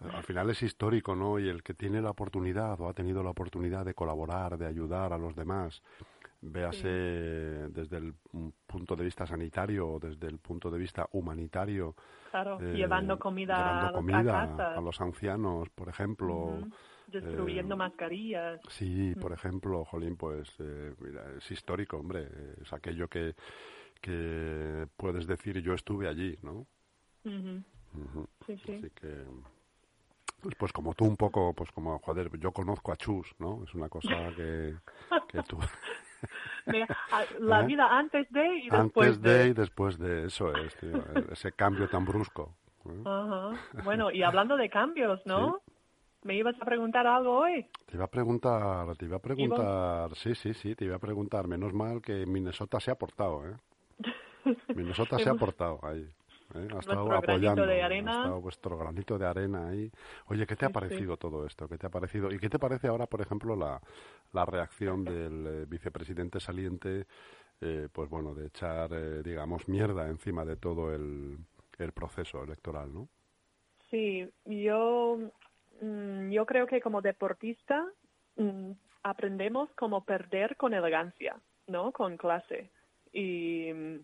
[0.01, 1.39] Al final es histórico, ¿no?
[1.39, 5.11] Y el que tiene la oportunidad o ha tenido la oportunidad de colaborar, de ayudar
[5.11, 5.81] a los demás,
[6.41, 8.13] véase desde el
[8.65, 11.95] punto de vista sanitario o desde el punto de vista humanitario,
[12.31, 16.59] Claro, eh, llevando comida, llevando a, comida a casa, a los ancianos, por ejemplo.
[16.59, 16.69] Ujú.
[17.07, 18.61] distribuyendo eh, mascarillas.
[18.69, 22.29] Sí, por ejemplo, Jolín, pues eh, mira, es histórico, hombre.
[22.61, 23.35] Es aquello que,
[23.99, 26.67] que puedes decir yo estuve allí, ¿no?
[28.45, 28.75] Sí, sí.
[28.75, 29.25] Así que,
[30.41, 33.63] pues, pues como tú un poco, pues como, joder, yo conozco a Chus, ¿no?
[33.63, 34.75] Es una cosa que,
[35.27, 35.57] que tú...
[37.39, 37.65] La ¿Eh?
[37.65, 41.87] vida antes de y después Antes de y después de eso es, tío, ese cambio
[41.87, 42.55] tan brusco.
[42.85, 43.03] ¿eh?
[43.83, 45.61] Bueno, y hablando de cambios, ¿no?
[46.23, 47.65] ¿Me ibas a preguntar algo hoy?
[47.85, 51.47] Te iba a preguntar, te iba a preguntar, sí, sí, sí, te iba a preguntar,
[51.47, 53.55] menos mal que Minnesota se ha portado, ¿eh?
[54.75, 56.05] Minnesota se ha portado ahí.
[56.55, 56.67] ¿Eh?
[56.75, 58.11] Ha estado apoyando, de ha arena.
[58.11, 59.91] estado vuestro granito de arena ahí.
[60.27, 60.73] Oye, ¿qué te ha Sí, sí.
[60.73, 61.67] parecido todo esto?
[61.67, 62.31] ¿Qué te ha parecido?
[62.31, 63.81] ¿Y qué te parece ahora, por ejemplo, la,
[64.33, 67.05] la reacción del eh, vicepresidente saliente,
[67.61, 71.37] eh, pues bueno, de echar, eh, digamos, mierda encima de todo el,
[71.77, 73.09] el proceso electoral, ¿no?
[73.89, 75.17] Sí, yo,
[75.81, 77.85] mm, yo creo que como deportista
[78.35, 78.71] mm,
[79.03, 81.91] aprendemos cómo perder con elegancia, ¿no?
[81.91, 82.69] Con clase.
[83.11, 83.99] Y, mm,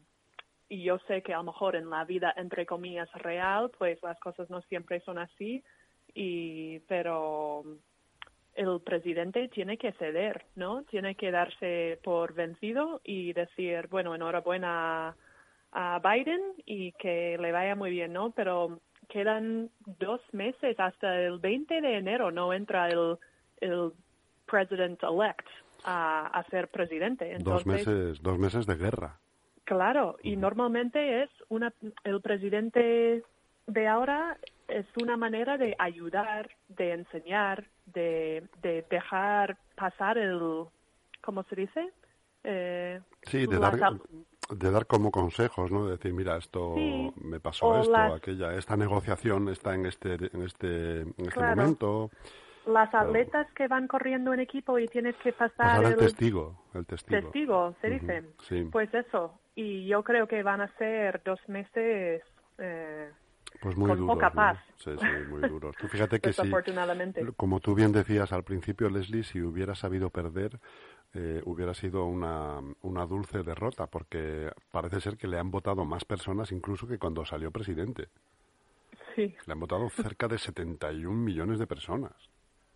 [0.69, 4.19] y yo sé que a lo mejor en la vida, entre comillas, real, pues las
[4.19, 5.63] cosas no siempre son así,
[6.13, 7.63] y, pero
[8.55, 10.83] el presidente tiene que ceder, ¿no?
[10.83, 15.15] Tiene que darse por vencido y decir, bueno, enhorabuena
[15.71, 18.31] a Biden y que le vaya muy bien, ¿no?
[18.31, 23.17] Pero quedan dos meses hasta el 20 de enero, no entra el,
[23.59, 23.91] el
[24.45, 25.47] president elect
[25.83, 27.25] a, a ser presidente.
[27.39, 29.19] dos Entonces, meses, dos meses de guerra.
[29.65, 31.73] Claro, y normalmente es una,
[32.03, 33.23] el presidente
[33.67, 40.65] de ahora es una manera de ayudar, de enseñar, de, de dejar pasar el,
[41.21, 41.91] ¿cómo se dice?
[42.43, 43.75] Eh, Sí, de dar,
[44.51, 45.85] de dar como consejos, ¿no?
[45.85, 50.13] De decir, mira, esto Sí, me pasó esto, las- aquella, esta negociación está en este,
[50.13, 51.55] en este, en este Claro.
[51.55, 52.11] momento.
[52.67, 53.09] las Claro.
[53.09, 56.85] atletas que van corriendo en equipo y tienes que pasar Pasar el el testigo, el
[56.85, 57.21] testigo.
[57.21, 58.23] testigo, se Ujú, dice.
[58.43, 58.63] sí.
[58.71, 62.21] Pues eso, y yo creo que van a ser dos meses
[62.57, 63.11] eh,
[63.61, 64.35] Pues muy con duros, poca ¿no?
[64.35, 64.59] paz.
[64.77, 65.75] Sí, sí, muy duros.
[65.77, 66.51] Tú fíjate que si,
[67.35, 70.59] como tú bien decías al principio, Leslie, si hubiera sabido perder,
[71.13, 76.03] eh, hubiera sido una, una dulce derrota, porque parece ser que le han votado más
[76.03, 78.09] personas incluso que cuando salió presidente.
[79.15, 82.11] Sí, Le han votado cerca de 71 millones de personas.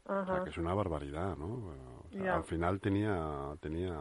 [0.06, 0.44] O sea, ajá.
[0.46, 1.46] que es una barbaridad, ¿no?
[1.68, 2.36] O sea, Ya.
[2.36, 3.94] Al final tenía, tenía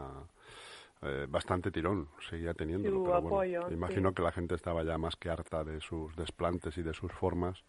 [1.01, 2.97] eh, bastante tirón, seguía teniéndolo.
[2.97, 4.15] Su pero bueno, apoyo, imagino sí.
[4.15, 7.63] que la gente estaba ya más que harta de sus desplantes y de sus formas.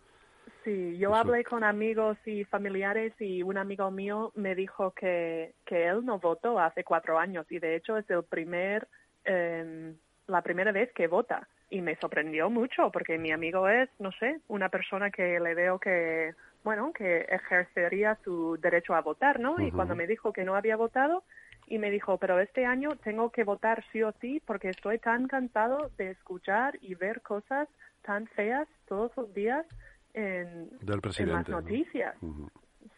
[0.64, 5.86] Sí, yo hablé con amigos y familiares y un amigo mío me dijo que, que
[5.86, 8.88] él no votó hace cuatro años y de hecho es el primer,
[9.24, 9.94] eh,
[10.26, 14.40] la primera vez que vota y me sorprendió mucho porque mi amigo es, no sé,
[14.48, 19.60] una persona que le veo que, bueno, que ejercería su derecho a votar, ¿no?
[19.60, 21.22] Y cuando me dijo que no había votado
[21.70, 25.28] y me dijo, pero este año tengo que votar sí o sí porque estoy tan
[25.28, 27.68] cansado de escuchar y ver cosas
[28.02, 29.64] tan feas todos los días
[30.12, 32.16] en, Del en las noticias.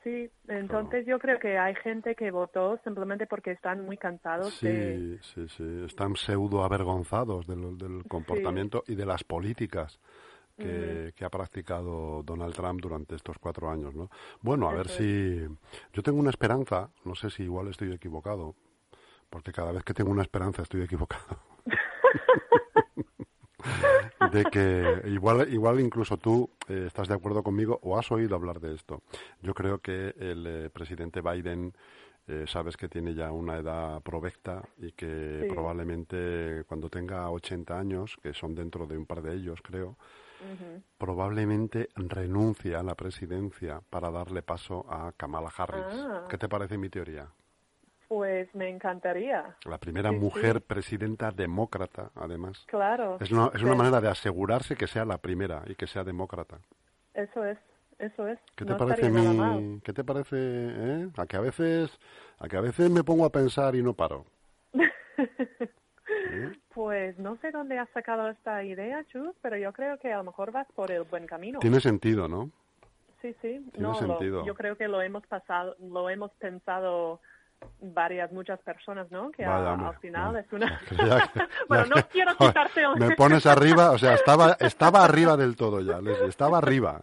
[0.03, 5.19] Sí, entonces yo creo que hay gente que votó simplemente porque están muy cansados de...
[5.21, 5.85] Sí, sí, sí.
[5.85, 10.01] Están pseudo avergonzados del, del comportamiento y de las políticas
[10.57, 14.11] que, que ha practicado Donald Trump durante estos cuatro años, ¿no?
[14.41, 15.47] Bueno, a ver si...
[15.93, 18.55] Yo tengo una esperanza, no sé si igual estoy equivocado,
[19.31, 21.39] porque cada vez que tengo una esperanza estoy equivocado.
[24.33, 28.61] de que igual igual incluso tú eh, estás de acuerdo conmigo o has oído hablar
[28.61, 29.03] de esto.
[29.43, 31.75] Yo creo que el eh, presidente Biden
[32.29, 35.49] eh, sabes que tiene ya una edad provecta y que Sí.
[35.53, 39.97] probablemente cuando tenga 80 años, que son dentro de un par de ellos, creo,
[40.99, 45.85] Probablemente renuncie a la presidencia para darle paso a Kamala Harris.
[45.91, 46.27] Ah.
[46.29, 47.29] ¿Qué te parece mi teoría?
[48.09, 49.57] Pues me encantaría.
[49.65, 50.21] La primera Sí, sí.
[50.21, 52.63] mujer presidenta demócrata, además.
[52.67, 53.17] Claro.
[53.21, 56.59] Es una, es una manera de asegurarse que sea la primera y que sea demócrata.
[57.15, 57.59] Eso es,
[57.99, 58.39] eso es.
[58.55, 61.09] ¿Qué te no parece mi, qué te parece, eh?
[61.17, 61.99] A que a veces,
[62.39, 64.27] a que a veces me pongo a pensar y no paro.
[66.75, 70.25] Pues no sé dónde has sacado esta idea, Chus, pero yo creo que a lo
[70.25, 71.59] mejor vas por el buen camino.
[71.59, 72.51] Tiene sentido, ¿no?
[73.21, 73.65] Sí, sí.
[73.73, 74.45] tiene no, lo- sentido.
[74.45, 77.21] yo creo que lo hemos pasado, lo hemos pensado
[77.81, 79.31] varias, muchas personas, ¿no?
[79.31, 80.81] Que Vaya, a- hombre, al final es una...
[80.99, 81.31] Ya
[81.69, 82.83] bueno, no quiero quitarte.
[82.99, 87.03] Me pones arriba, o sea, estaba, estaba arriba del todo ya, Leslie, estaba arriba.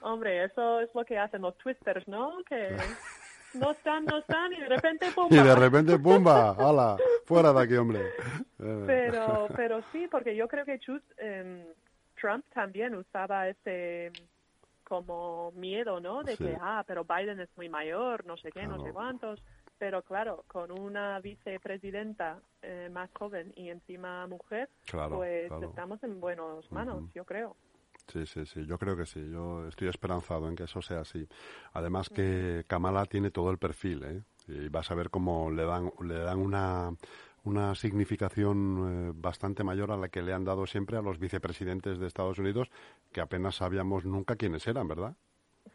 [0.00, 2.32] Hombre, eso es lo que hacen los twisters, ¿no?
[2.48, 2.76] Que
[3.54, 5.28] no están, no están y de repente ¡pum!
[5.30, 6.50] Y de repente, ¡pumba!
[6.58, 6.96] ¡Hala!
[7.24, 8.00] Fuera de aquí, hombre.
[8.60, 11.64] Eh, Pero, pero sí, porque yo creo que Chus, em,
[12.20, 14.12] Trump también usaba ese
[14.84, 16.22] como miedo, ¿no?
[16.24, 16.44] De Sí.
[16.44, 19.42] que, ah, pero Biden es muy mayor, no sé qué, no sé cuántos.
[19.78, 25.66] Pero claro, con una vicepresidenta eh, más joven y encima mujer, Claro, pues claro.
[25.68, 27.54] estamos en buenas manos, yo creo.
[28.12, 31.28] Sí, sí, sí, yo creo que sí, yo estoy esperanzado en que eso sea así.
[31.74, 34.22] Además que Kamala tiene todo el perfil, ¿eh?
[34.48, 36.90] Y vas a ver cómo le dan, le dan una,
[37.44, 41.98] una significación eh, bastante mayor a la que le han dado siempre a los vicepresidentes
[41.98, 42.70] de Estados Unidos,
[43.12, 45.14] que apenas sabíamos nunca quiénes eran, ¿verdad?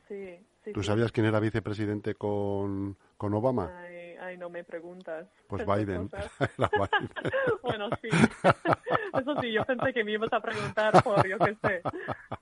[0.07, 0.73] Sí, sí.
[0.73, 0.87] ¿Tú sí.
[0.87, 3.71] sabías quién era vicepresidente con, con Obama?
[3.77, 3.92] Ay,
[4.33, 5.27] ay, no me preguntas.
[5.47, 6.09] Pues Biden.
[6.57, 7.09] Era Biden.
[7.63, 8.09] bueno, sí.
[9.19, 11.81] Eso sí, yo pensé que me ibas a preguntar por, yo qué sé,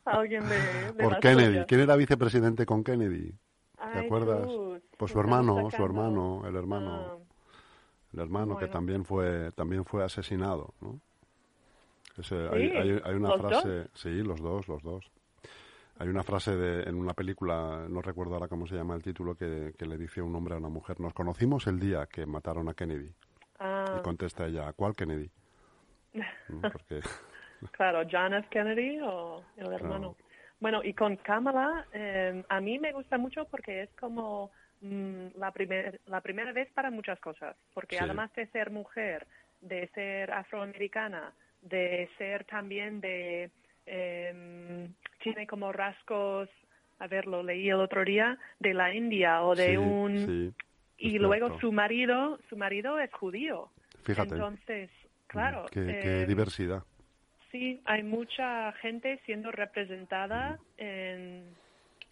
[0.05, 1.47] alguien de, de Por Kennedy.
[1.49, 1.65] tuyas.
[1.67, 3.31] ¿Quién era vicepresidente con Kennedy?
[3.31, 3.37] ¿Te
[3.99, 4.45] Ay, acuerdas?
[4.47, 6.91] Chus, Pues su hermano, su sacando- hermano, el hermano.
[6.93, 7.17] Ah,
[8.13, 8.73] El hermano que Bueno.
[8.73, 10.99] también fue también fue asesinado, ¿no?
[12.17, 15.09] Ese- Sí, hay, hay- hay una ¿los frase, sí, los dos, los dos.
[16.01, 19.35] Hay una frase de, en una película, no recuerdo ahora cómo se llama el título,
[19.35, 22.67] que, que le dice un hombre a una mujer, nos conocimos el día que mataron
[22.69, 23.13] a Kennedy.
[23.59, 25.29] ah, Y contesta ella, ¿a cuál Kennedy?
[26.49, 26.61] ¿No?
[26.73, 27.01] Porque,
[27.71, 28.47] claro, John F.
[28.49, 30.15] Kennedy o el hermano.
[30.59, 35.51] Bueno, y con Kamala, eh, a mí me gusta mucho porque es como mm, la,
[35.51, 37.55] primer, la primera vez para muchas cosas.
[37.73, 38.03] Porque Sí.
[38.03, 39.27] además de ser mujer,
[39.61, 43.51] de ser afroamericana, de ser también de...
[43.85, 44.89] eh,
[45.23, 46.49] tiene como rasgos,
[46.99, 50.17] a ver, lo leí el otro día, de la India o de sí, un...
[50.25, 50.53] sí,
[50.97, 51.59] y luego cierto.
[51.67, 53.69] su marido, su marido es judío.
[54.03, 54.89] Fíjate, Entonces,
[55.27, 55.65] claro.
[55.71, 56.83] qué, qué eh, diversidad.
[57.51, 61.43] Sí, hay mucha gente siendo representada en...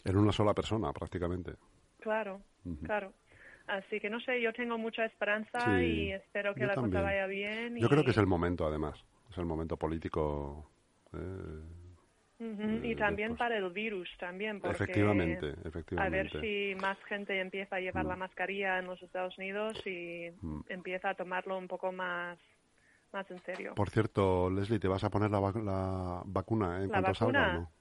[0.03, 1.53] En una sola persona, prácticamente.
[1.99, 2.41] Claro,
[2.83, 3.13] claro.
[3.67, 6.91] Así que no sé, yo tengo mucha esperanza Sí, y espero que la también.
[6.91, 7.75] cosa vaya bien.
[7.77, 7.89] Yo y...
[7.89, 9.03] creo que es el momento, además.
[9.29, 10.67] Es el momento político.
[11.13, 11.61] eh,
[12.39, 13.39] Eh, Y también después.
[13.49, 16.09] para el virus también, porque efectivamente, a efectivamente.
[16.09, 18.09] ver si más gente empieza a llevar Mm.
[18.09, 20.61] la mascarilla en los Estados Unidos y Mm.
[20.69, 22.39] empieza a tomarlo un poco más,
[23.11, 23.75] más en serio.
[23.75, 27.15] Por cierto, Leslie, ¿te vas a poner la, vac- la vacuna eh, en ¿La cuanto
[27.15, 27.53] salga vacuna?
[27.59, 27.71] no?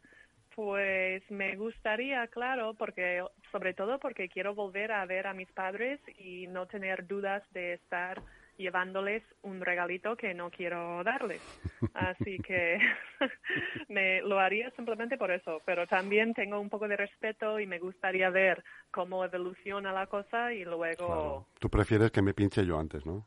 [0.57, 6.01] Pues me gustaría, claro, porque sobre todo porque quiero volver a ver a mis padres
[6.19, 8.21] y no tener dudas de estar
[8.59, 11.41] llevándoles un regalito que no quiero darles.
[11.95, 12.79] Así que
[13.89, 17.79] me lo haría simplemente por eso, pero también tengo un poco de respeto y me
[17.79, 21.47] gustaría ver cómo evoluciona la cosa y luego Claro.
[21.59, 23.27] Tú prefieres que me pinche yo antes, ¿no?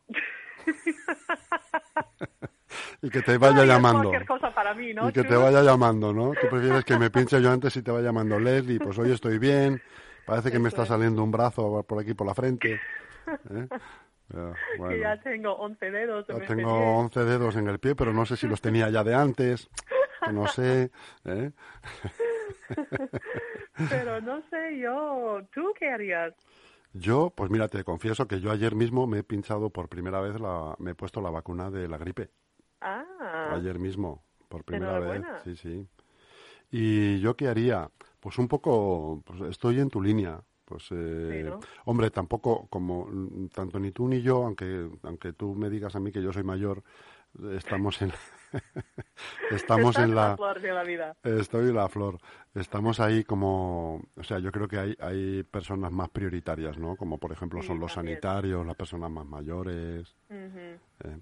[3.01, 4.09] y que te vaya Ay, llamando.
[4.09, 5.09] cualquier cosa para mí, ¿no?
[5.09, 6.33] y que te vaya llamando, ¿no?
[6.39, 9.39] Tú prefieres que me pinche yo antes y te vaya llamando Leslie, pues hoy estoy
[9.39, 9.81] bien,
[10.25, 10.89] parece que me está es.
[10.89, 12.73] saliendo un brazo por aquí por la frente.
[12.73, 12.79] ¿eh?
[14.33, 14.53] Ya,
[14.89, 16.29] Que ya tengo 11 dedos.
[16.29, 16.87] en Ya tengo pie.
[16.87, 19.69] 11 dedos en el pie, pero no sé si los tenía ya de antes,
[20.31, 20.91] no sé.
[21.25, 21.51] ¿eh?
[23.89, 26.33] Pero no sé yo, ¿tú qué harías?
[26.93, 30.39] Yo, pues mira, te confieso que yo ayer mismo me he pinchado por primera vez,
[30.39, 32.29] la, me he puesto la vacuna de la gripe.
[32.81, 35.23] Ah, Ayer mismo, por primera vez.
[35.43, 35.87] Sí, sí.
[36.71, 37.89] ¿Y yo qué haría?
[38.19, 40.41] Pues un poco, pues estoy en tu línea.
[40.71, 41.59] Pues, eh, Sí, ¿no?
[41.85, 43.07] hombre, tampoco como
[43.53, 46.43] tanto ni tú ni yo, aunque aunque tú me digas a mí que yo soy
[46.43, 46.81] mayor,
[47.55, 48.11] estamos en
[49.51, 51.15] estamos en la flor de la vida.
[51.23, 52.17] Estoy en la flor.
[52.55, 56.95] Estamos ahí como, o sea, yo creo que hay, hay personas más prioritarias, ¿no?
[56.95, 58.15] Como por ejemplo Sí, son los también.
[58.21, 60.15] sanitarios, las personas más mayores.
[60.29, 61.17] Eh.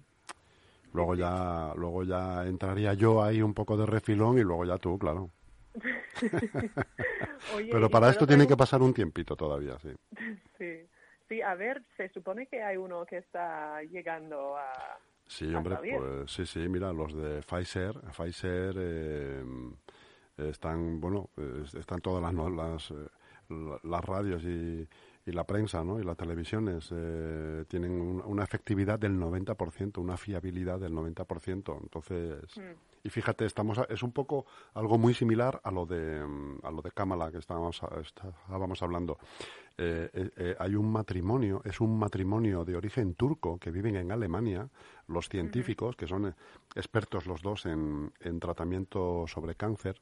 [0.93, 4.97] Luego ya, luego ya entraría yo ahí un poco de refilón y luego ya tú,
[4.97, 5.30] claro.
[7.55, 9.89] Oye, Pero ¿y para esto tiene que pasar un tiempito todavía, sí.
[10.57, 10.86] Sí.
[11.28, 14.97] Sí, a ver, se supone que hay uno que está llegando a...
[15.28, 15.95] Sí, a hombre, salir.
[15.97, 19.43] pues sí, sí, mira, los de Pfizer, Pfizer eh,
[20.38, 21.30] están, bueno,
[21.78, 22.95] están todas las, no- las, eh,
[23.49, 24.88] la- las radios y,
[25.28, 25.99] y la prensa, ¿no?
[25.99, 31.78] Y las televisiones eh, tienen un- una efectividad del 90%, una fiabilidad del 90%.
[31.80, 32.72] Entonces, Mm.
[33.04, 36.72] Y fíjate, estamos a- es un poco algo muy similar a lo de mm, a
[36.72, 39.18] lo de Kamala que estábamos a- estábamos hablando.
[39.78, 44.12] Eh, eh, eh, hay un matrimonio, es un matrimonio de origen turco que viven en
[44.12, 44.68] Alemania,
[45.08, 46.36] los científicos, que son
[46.76, 50.02] expertos los dos en, en tratamiento sobre cáncer,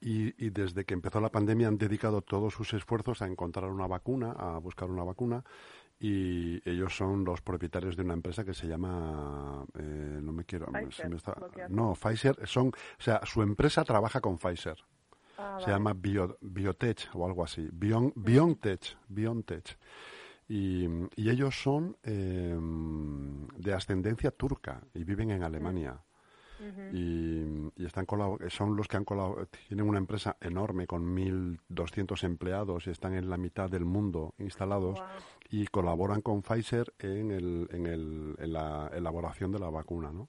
[0.00, 3.86] y, y desde que empezó la pandemia han dedicado todos sus esfuerzos a encontrar una
[3.86, 5.44] vacuna, a buscar una vacuna,
[6.00, 10.66] y ellos son los propietarios de una empresa que se llama, eh, no me quiero,
[10.90, 11.34] se me está-
[11.68, 12.72] no, Pfizer, son, o
[13.02, 14.76] sea, su empresa trabaja con Pfizer.
[15.38, 15.72] Ah, Se vale.
[15.72, 17.68] llama Bio- Biotech o algo así.
[17.72, 18.96] Bion, BioNTech.
[19.08, 19.76] BioNTech.
[20.48, 20.84] Y,
[21.16, 22.54] y ellos son eh,
[23.56, 26.00] de ascendencia turca y viven en Alemania.
[26.94, 27.42] y,
[27.76, 28.06] y están
[28.48, 29.04] son los que han
[29.68, 34.98] tienen una empresa enorme con 1.200 empleados y están en la mitad del mundo instalados.
[35.54, 40.28] Y colaboran con Pfizer en, el, en, el, en la elaboración de la vacuna, ¿no?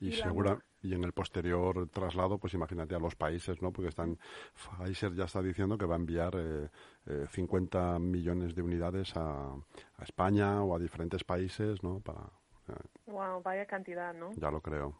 [0.00, 3.72] Y, segura, y en el posterior traslado, pues imagínate a los países, ¿no?
[3.72, 4.18] Porque están
[4.54, 6.68] Pfizer ya está diciendo que va a enviar eh,
[7.06, 12.00] eh, 50 millones de unidades a, a España o a diferentes países, ¿no?
[12.00, 12.20] Para,
[12.68, 12.72] eh,
[13.06, 14.32] Wow, vaya cantidad, ¿no?
[14.34, 14.94] ya lo creo,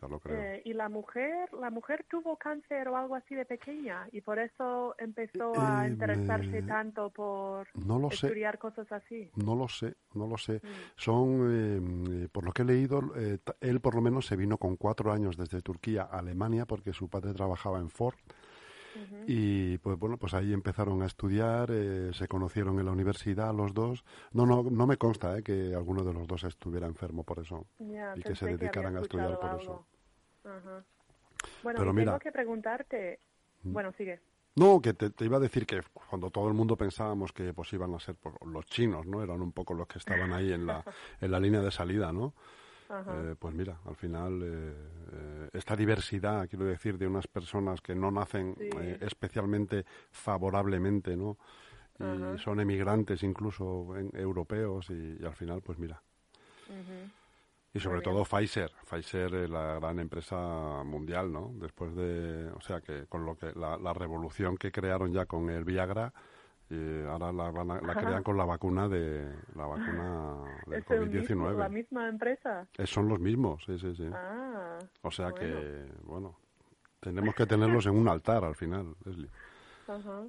[0.00, 0.40] ya lo creo.
[0.40, 4.38] Eh, y la mujer, la mujer tuvo cáncer o algo así de pequeña y por
[4.38, 8.26] eso empezó a Eh, interesarse me- tanto por No lo sé.
[8.28, 9.30] estudiar cosas así.
[9.36, 10.54] No lo sé, no lo sé.
[10.54, 10.66] Mm.
[10.96, 14.76] Son, eh, por lo que he leído, eh, él por lo menos se vino con
[14.76, 18.16] cuatro años desde Turquía a Alemania porque su padre trabajaba en Ford.
[19.26, 23.72] Y pues bueno, pues ahí empezaron a estudiar, eh, se conocieron en la universidad los
[23.74, 24.04] dos.
[24.32, 27.66] No, no, no me consta eh, que alguno de los dos estuviera enfermo por eso.
[27.78, 29.86] Ya, y que se dedicaran a estudiar por eso.
[31.62, 32.14] Bueno, Pero mira- Mm.
[32.14, 33.20] tengo que preguntarte.
[33.62, 34.20] Bueno, sigue.
[34.56, 37.72] No, que te, te iba a decir que cuando todo el mundo pensábamos que pues
[37.72, 39.22] iban a ser por- los chinos, ¿no?
[39.22, 40.84] Eran un poco los que estaban ahí en la,
[41.20, 42.34] en la línea de salida, ¿no?
[43.08, 44.74] Eh, pues mira, al final eh,
[45.12, 48.68] eh, esta diversidad, quiero decir, de unas personas que no nacen Sí.
[49.00, 51.38] especialmente favorablemente, ¿no?
[51.98, 52.38] Y Ajá.
[52.38, 56.02] son emigrantes incluso en- europeos y, y al final, pues mira.
[57.72, 61.52] Y sobre todo Pfizer, Pfizer es la gran empresa mundial, ¿no?
[61.54, 65.48] Después de, o sea, que con lo que la, la revolución que crearon ya con
[65.50, 66.12] el Viagra,
[66.70, 70.90] y ahora la, van a- la crean con la vacuna de la vacuna del ¿Es
[70.90, 71.70] el mismo- la COVID-19.
[71.70, 72.66] misma empresa?
[72.78, 74.08] Eh, Son los mismos, sí, sí, sí.
[74.14, 75.40] Ah, O sea bueno.
[75.40, 76.36] que, bueno,
[77.00, 79.28] tenemos que tenerlos en un altar al final, Leslie.
[79.88, 80.22] Ajá.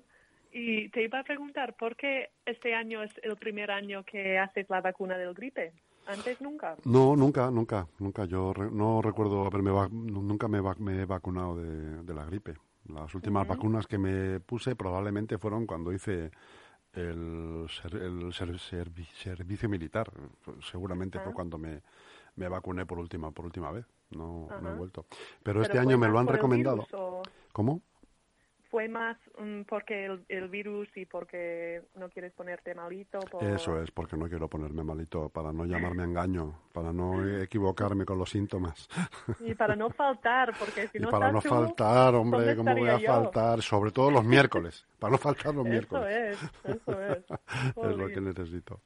[0.53, 4.69] Y te iba a preguntar, ¿por qué este año es el primer año que haces
[4.69, 5.71] la vacuna del gripe?
[6.07, 6.75] Antes nunca.
[6.83, 8.25] No, nunca, nunca, nunca.
[8.25, 12.55] Yo re- no recuerdo haberme, nunca me, va- me he vacunado de, de la gripe.
[12.93, 16.31] Las últimas vacunas que me puse probablemente fueron cuando hice
[16.93, 20.11] el, ser- el ser- servi- servicio militar.
[20.71, 21.81] Seguramente fue cuando me,
[22.35, 23.85] me vacuné por última, por última vez.
[24.11, 25.05] No, no he vuelto.
[25.41, 26.77] Pero, este ¿Pero año me lo han recomendado.
[26.77, 27.21] virus o
[27.53, 27.81] ¿Cómo?
[28.72, 33.19] ¿Fue más mm, porque el, el virus y porque no quieres ponerte malito?
[33.30, 33.43] Por...
[33.43, 38.17] Eso es, porque no quiero ponerme malito, para no llamarme engaño, para no equivocarme con
[38.17, 38.88] los síntomas.
[39.41, 42.55] Y para no faltar, porque si y no para no estás tú, faltar, hombre, ¿dónde
[42.55, 43.07] ¿cómo voy a yo?
[43.07, 43.61] faltar?
[43.61, 46.39] Sobre todo los miércoles, para no faltar los Eso miércoles.
[46.65, 47.24] es, eso es.
[47.76, 48.80] Es lo que necesito.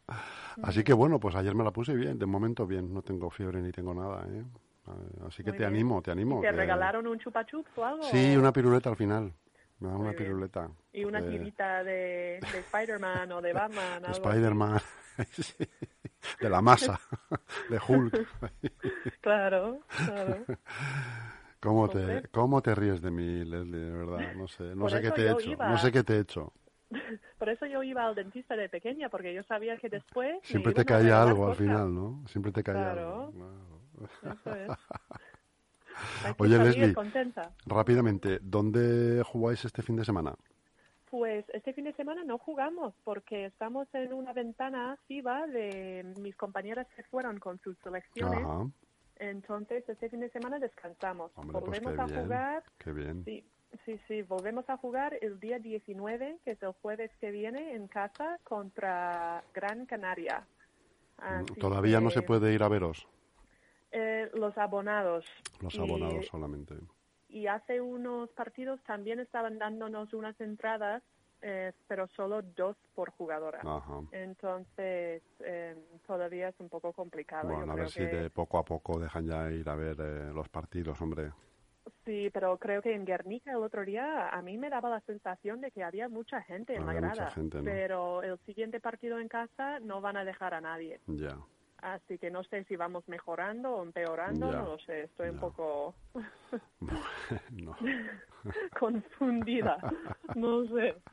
[0.64, 3.62] Así que bueno, pues ayer me la puse bien, de momento bien, no tengo fiebre
[3.62, 4.44] ni tengo nada, ¿eh?
[4.88, 4.92] Eh,
[5.28, 5.76] Así que Muy te bien.
[5.76, 6.42] animo, te animo.
[6.42, 8.02] ¿Te que- regalaron un chupa chups o algo?
[8.04, 9.32] Sí, una piruleta al final.
[9.80, 10.16] Me da una bien.
[10.24, 10.70] piruleta.
[10.94, 14.06] Y una porque tirita de, de Spider-Man o de Batman.
[14.12, 14.80] Spider-Man.
[15.32, 15.66] Sí,
[16.42, 17.00] De la masa,
[17.70, 18.28] de Hulk.
[19.22, 20.44] Claro, claro.
[21.62, 22.24] ¿Cómo te.
[22.34, 23.80] ¿Cómo te ríes de mí, Leslie?
[23.80, 24.64] De verdad, no sé.
[24.76, 25.50] No Por sé qué te he hecho.
[25.52, 25.70] iba.
[25.70, 26.52] No sé qué te he hecho.
[27.40, 30.38] Por eso yo iba al dentista de pequeña, porque yo sabía que después.
[30.44, 32.22] Siempre te caía algo al final, ¿no?
[32.28, 33.22] Siempre te caía Claro.
[33.28, 33.32] algo.
[33.32, 34.36] Claro.
[34.36, 34.72] Eso es.
[36.38, 36.94] Oye, Leslie.
[36.94, 37.52] contenta.
[37.66, 40.36] Rápidamente, ¿dónde jugáis este fin de semana?
[41.10, 46.36] Pues este fin de semana no jugamos porque estamos en una ventana activa de mis
[46.36, 48.44] compañeras que fueron con sus selecciones.
[48.44, 48.68] Ajá.
[49.18, 51.32] Entonces este fin de semana descansamos.
[51.36, 52.22] Hombre, pues volvemos a bien.
[52.24, 52.64] jugar.
[52.80, 53.24] Qué bien.
[53.24, 53.46] Sí,
[53.86, 54.22] sí, sí.
[54.24, 59.42] Volvemos a jugar el día 19, que es el jueves que viene, en casa contra
[59.54, 60.46] Gran Canaria.
[61.18, 63.08] Así Mm, Todavía no se puede ir a veros,
[63.98, 65.26] eh, los abonados.
[65.62, 66.76] los Y- abonados solamente.
[67.30, 71.02] y hace unos partidos también estaban dándonos unas entradas
[71.42, 73.60] eh, pero solo dos por jugadora.
[73.64, 74.00] Ajá.
[74.12, 75.76] Entonces, eh,
[76.08, 77.50] todavía es un poco complicado.
[77.50, 79.96] Yo Bueno, a ver si que- de poco a poco dejan ya ir a ver
[80.00, 81.32] eh, los partidos, hombre.
[82.04, 85.62] Sí, pero creo que en Guernica el otro día a mí me daba la sensación
[85.62, 87.30] de que había mucha gente en la Había grada.
[87.32, 87.64] gente, ¿no?
[87.66, 91.00] Pero el siguiente partido en casa no van a dejar a nadie.
[91.06, 91.38] Ya.
[91.86, 95.04] Así que no sé si vamos mejorando o empeorando, Ya, no lo sé.
[95.04, 95.94] Estoy un poco
[98.80, 99.78] confundida.
[100.36, 100.96] No sé.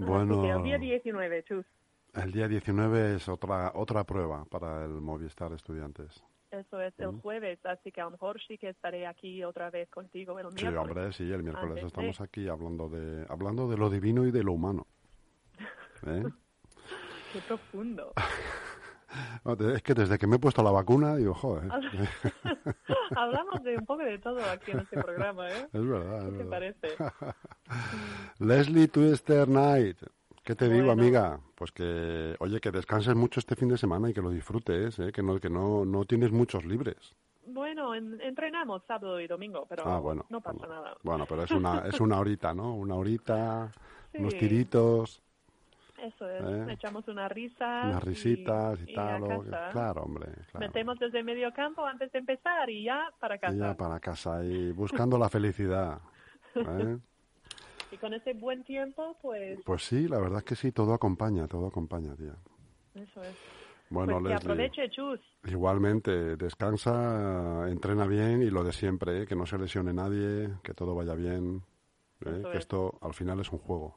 [0.00, 1.66] Bueno, el día 19, chus.
[2.14, 6.22] el día 19 es otra otra prueba para el Movistar Estudiantes.
[6.52, 7.20] Eso es el Mm.
[7.20, 10.62] jueves, así que a lo mejor sí que estaré aquí otra vez contigo el Sí,
[10.62, 10.78] miércoles.
[10.78, 14.30] hombre, sí, el miércoles Antes de- estamos aquí hablando de hablando de lo divino y
[14.30, 14.86] de lo humano.
[16.06, 16.22] ¿Eh?
[17.32, 18.12] Qué profundo.
[19.74, 21.70] Es que desde que me he puesto la vacuna, digo, joder.
[23.16, 25.68] Hablamos de un poco de todo aquí en este programa, ¿eh?
[25.72, 26.50] Es verdad, es ¿Qué te verdad.
[26.50, 26.88] parece?
[28.38, 29.98] Leslie Twister Knight.
[30.44, 31.02] ¿Qué te digo, Bueno.
[31.02, 31.40] amiga?
[31.54, 35.12] Pues que, oye, que descanses mucho este fin de semana y que lo disfrutes, ¿eh?
[35.12, 37.14] que no que no, no tienes muchos libres.
[37.46, 40.24] Bueno, en- entrenamos sábado y domingo, pero ah, bueno.
[40.28, 40.74] no pasa bueno.
[40.74, 40.96] nada.
[41.02, 42.74] Bueno, pero es una, es una horita, ¿no?
[42.74, 43.70] Una horita,
[44.14, 44.38] unos Sí.
[44.38, 45.22] tiritos,
[46.02, 46.72] Eso es, ¿Eh?
[46.72, 47.86] echamos unas risas.
[47.86, 49.22] unas risitas y, y a tal.
[49.24, 49.42] o-.
[49.72, 50.26] Claro, hombre.
[50.50, 50.66] Claro.
[50.66, 53.54] Metemos desde medio campo antes de empezar y ya para casa.
[53.54, 56.00] Y ya para casa y buscando la felicidad.
[56.54, 56.98] ¿eh?
[57.90, 61.46] Y con ese buen tiempo, pues Pues sí, la verdad es que sí, todo acompaña,
[61.48, 62.34] todo acompaña, tía.
[62.94, 63.36] eso es.
[63.90, 65.20] Bueno, pues que Leslie, aproveche, chus.
[65.46, 69.26] igualmente, descansa, entrena bien y lo de siempre, ¿eh?
[69.26, 71.62] que no se lesione nadie, que todo vaya bien,
[72.26, 72.42] ¿eh?
[72.50, 72.58] Que es.
[72.58, 73.96] esto al final es un juego.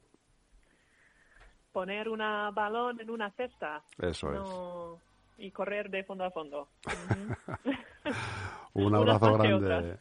[1.71, 3.81] Poner una balón en una cesta.
[3.97, 5.45] Eso es.
[5.45, 6.67] Y correr de fondo a fondo.
[8.73, 9.97] Un abrazo grande.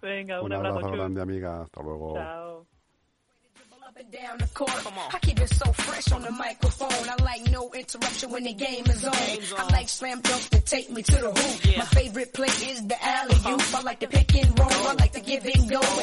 [0.00, 1.62] Venga, un, Un abrazo, grande, amiga.
[1.62, 2.14] Hasta luego.
[2.14, 2.66] Chao.
[3.98, 4.70] And down the court.
[4.70, 7.08] I keep it so fresh on the microphone.
[7.08, 9.12] I like no interruption when the game is on.
[9.12, 11.76] I like slam dunk to take me to the hoop.
[11.78, 13.74] My favorite play is the alley oop.
[13.74, 14.70] I like the pick and roll.
[14.70, 15.80] I like to give and go.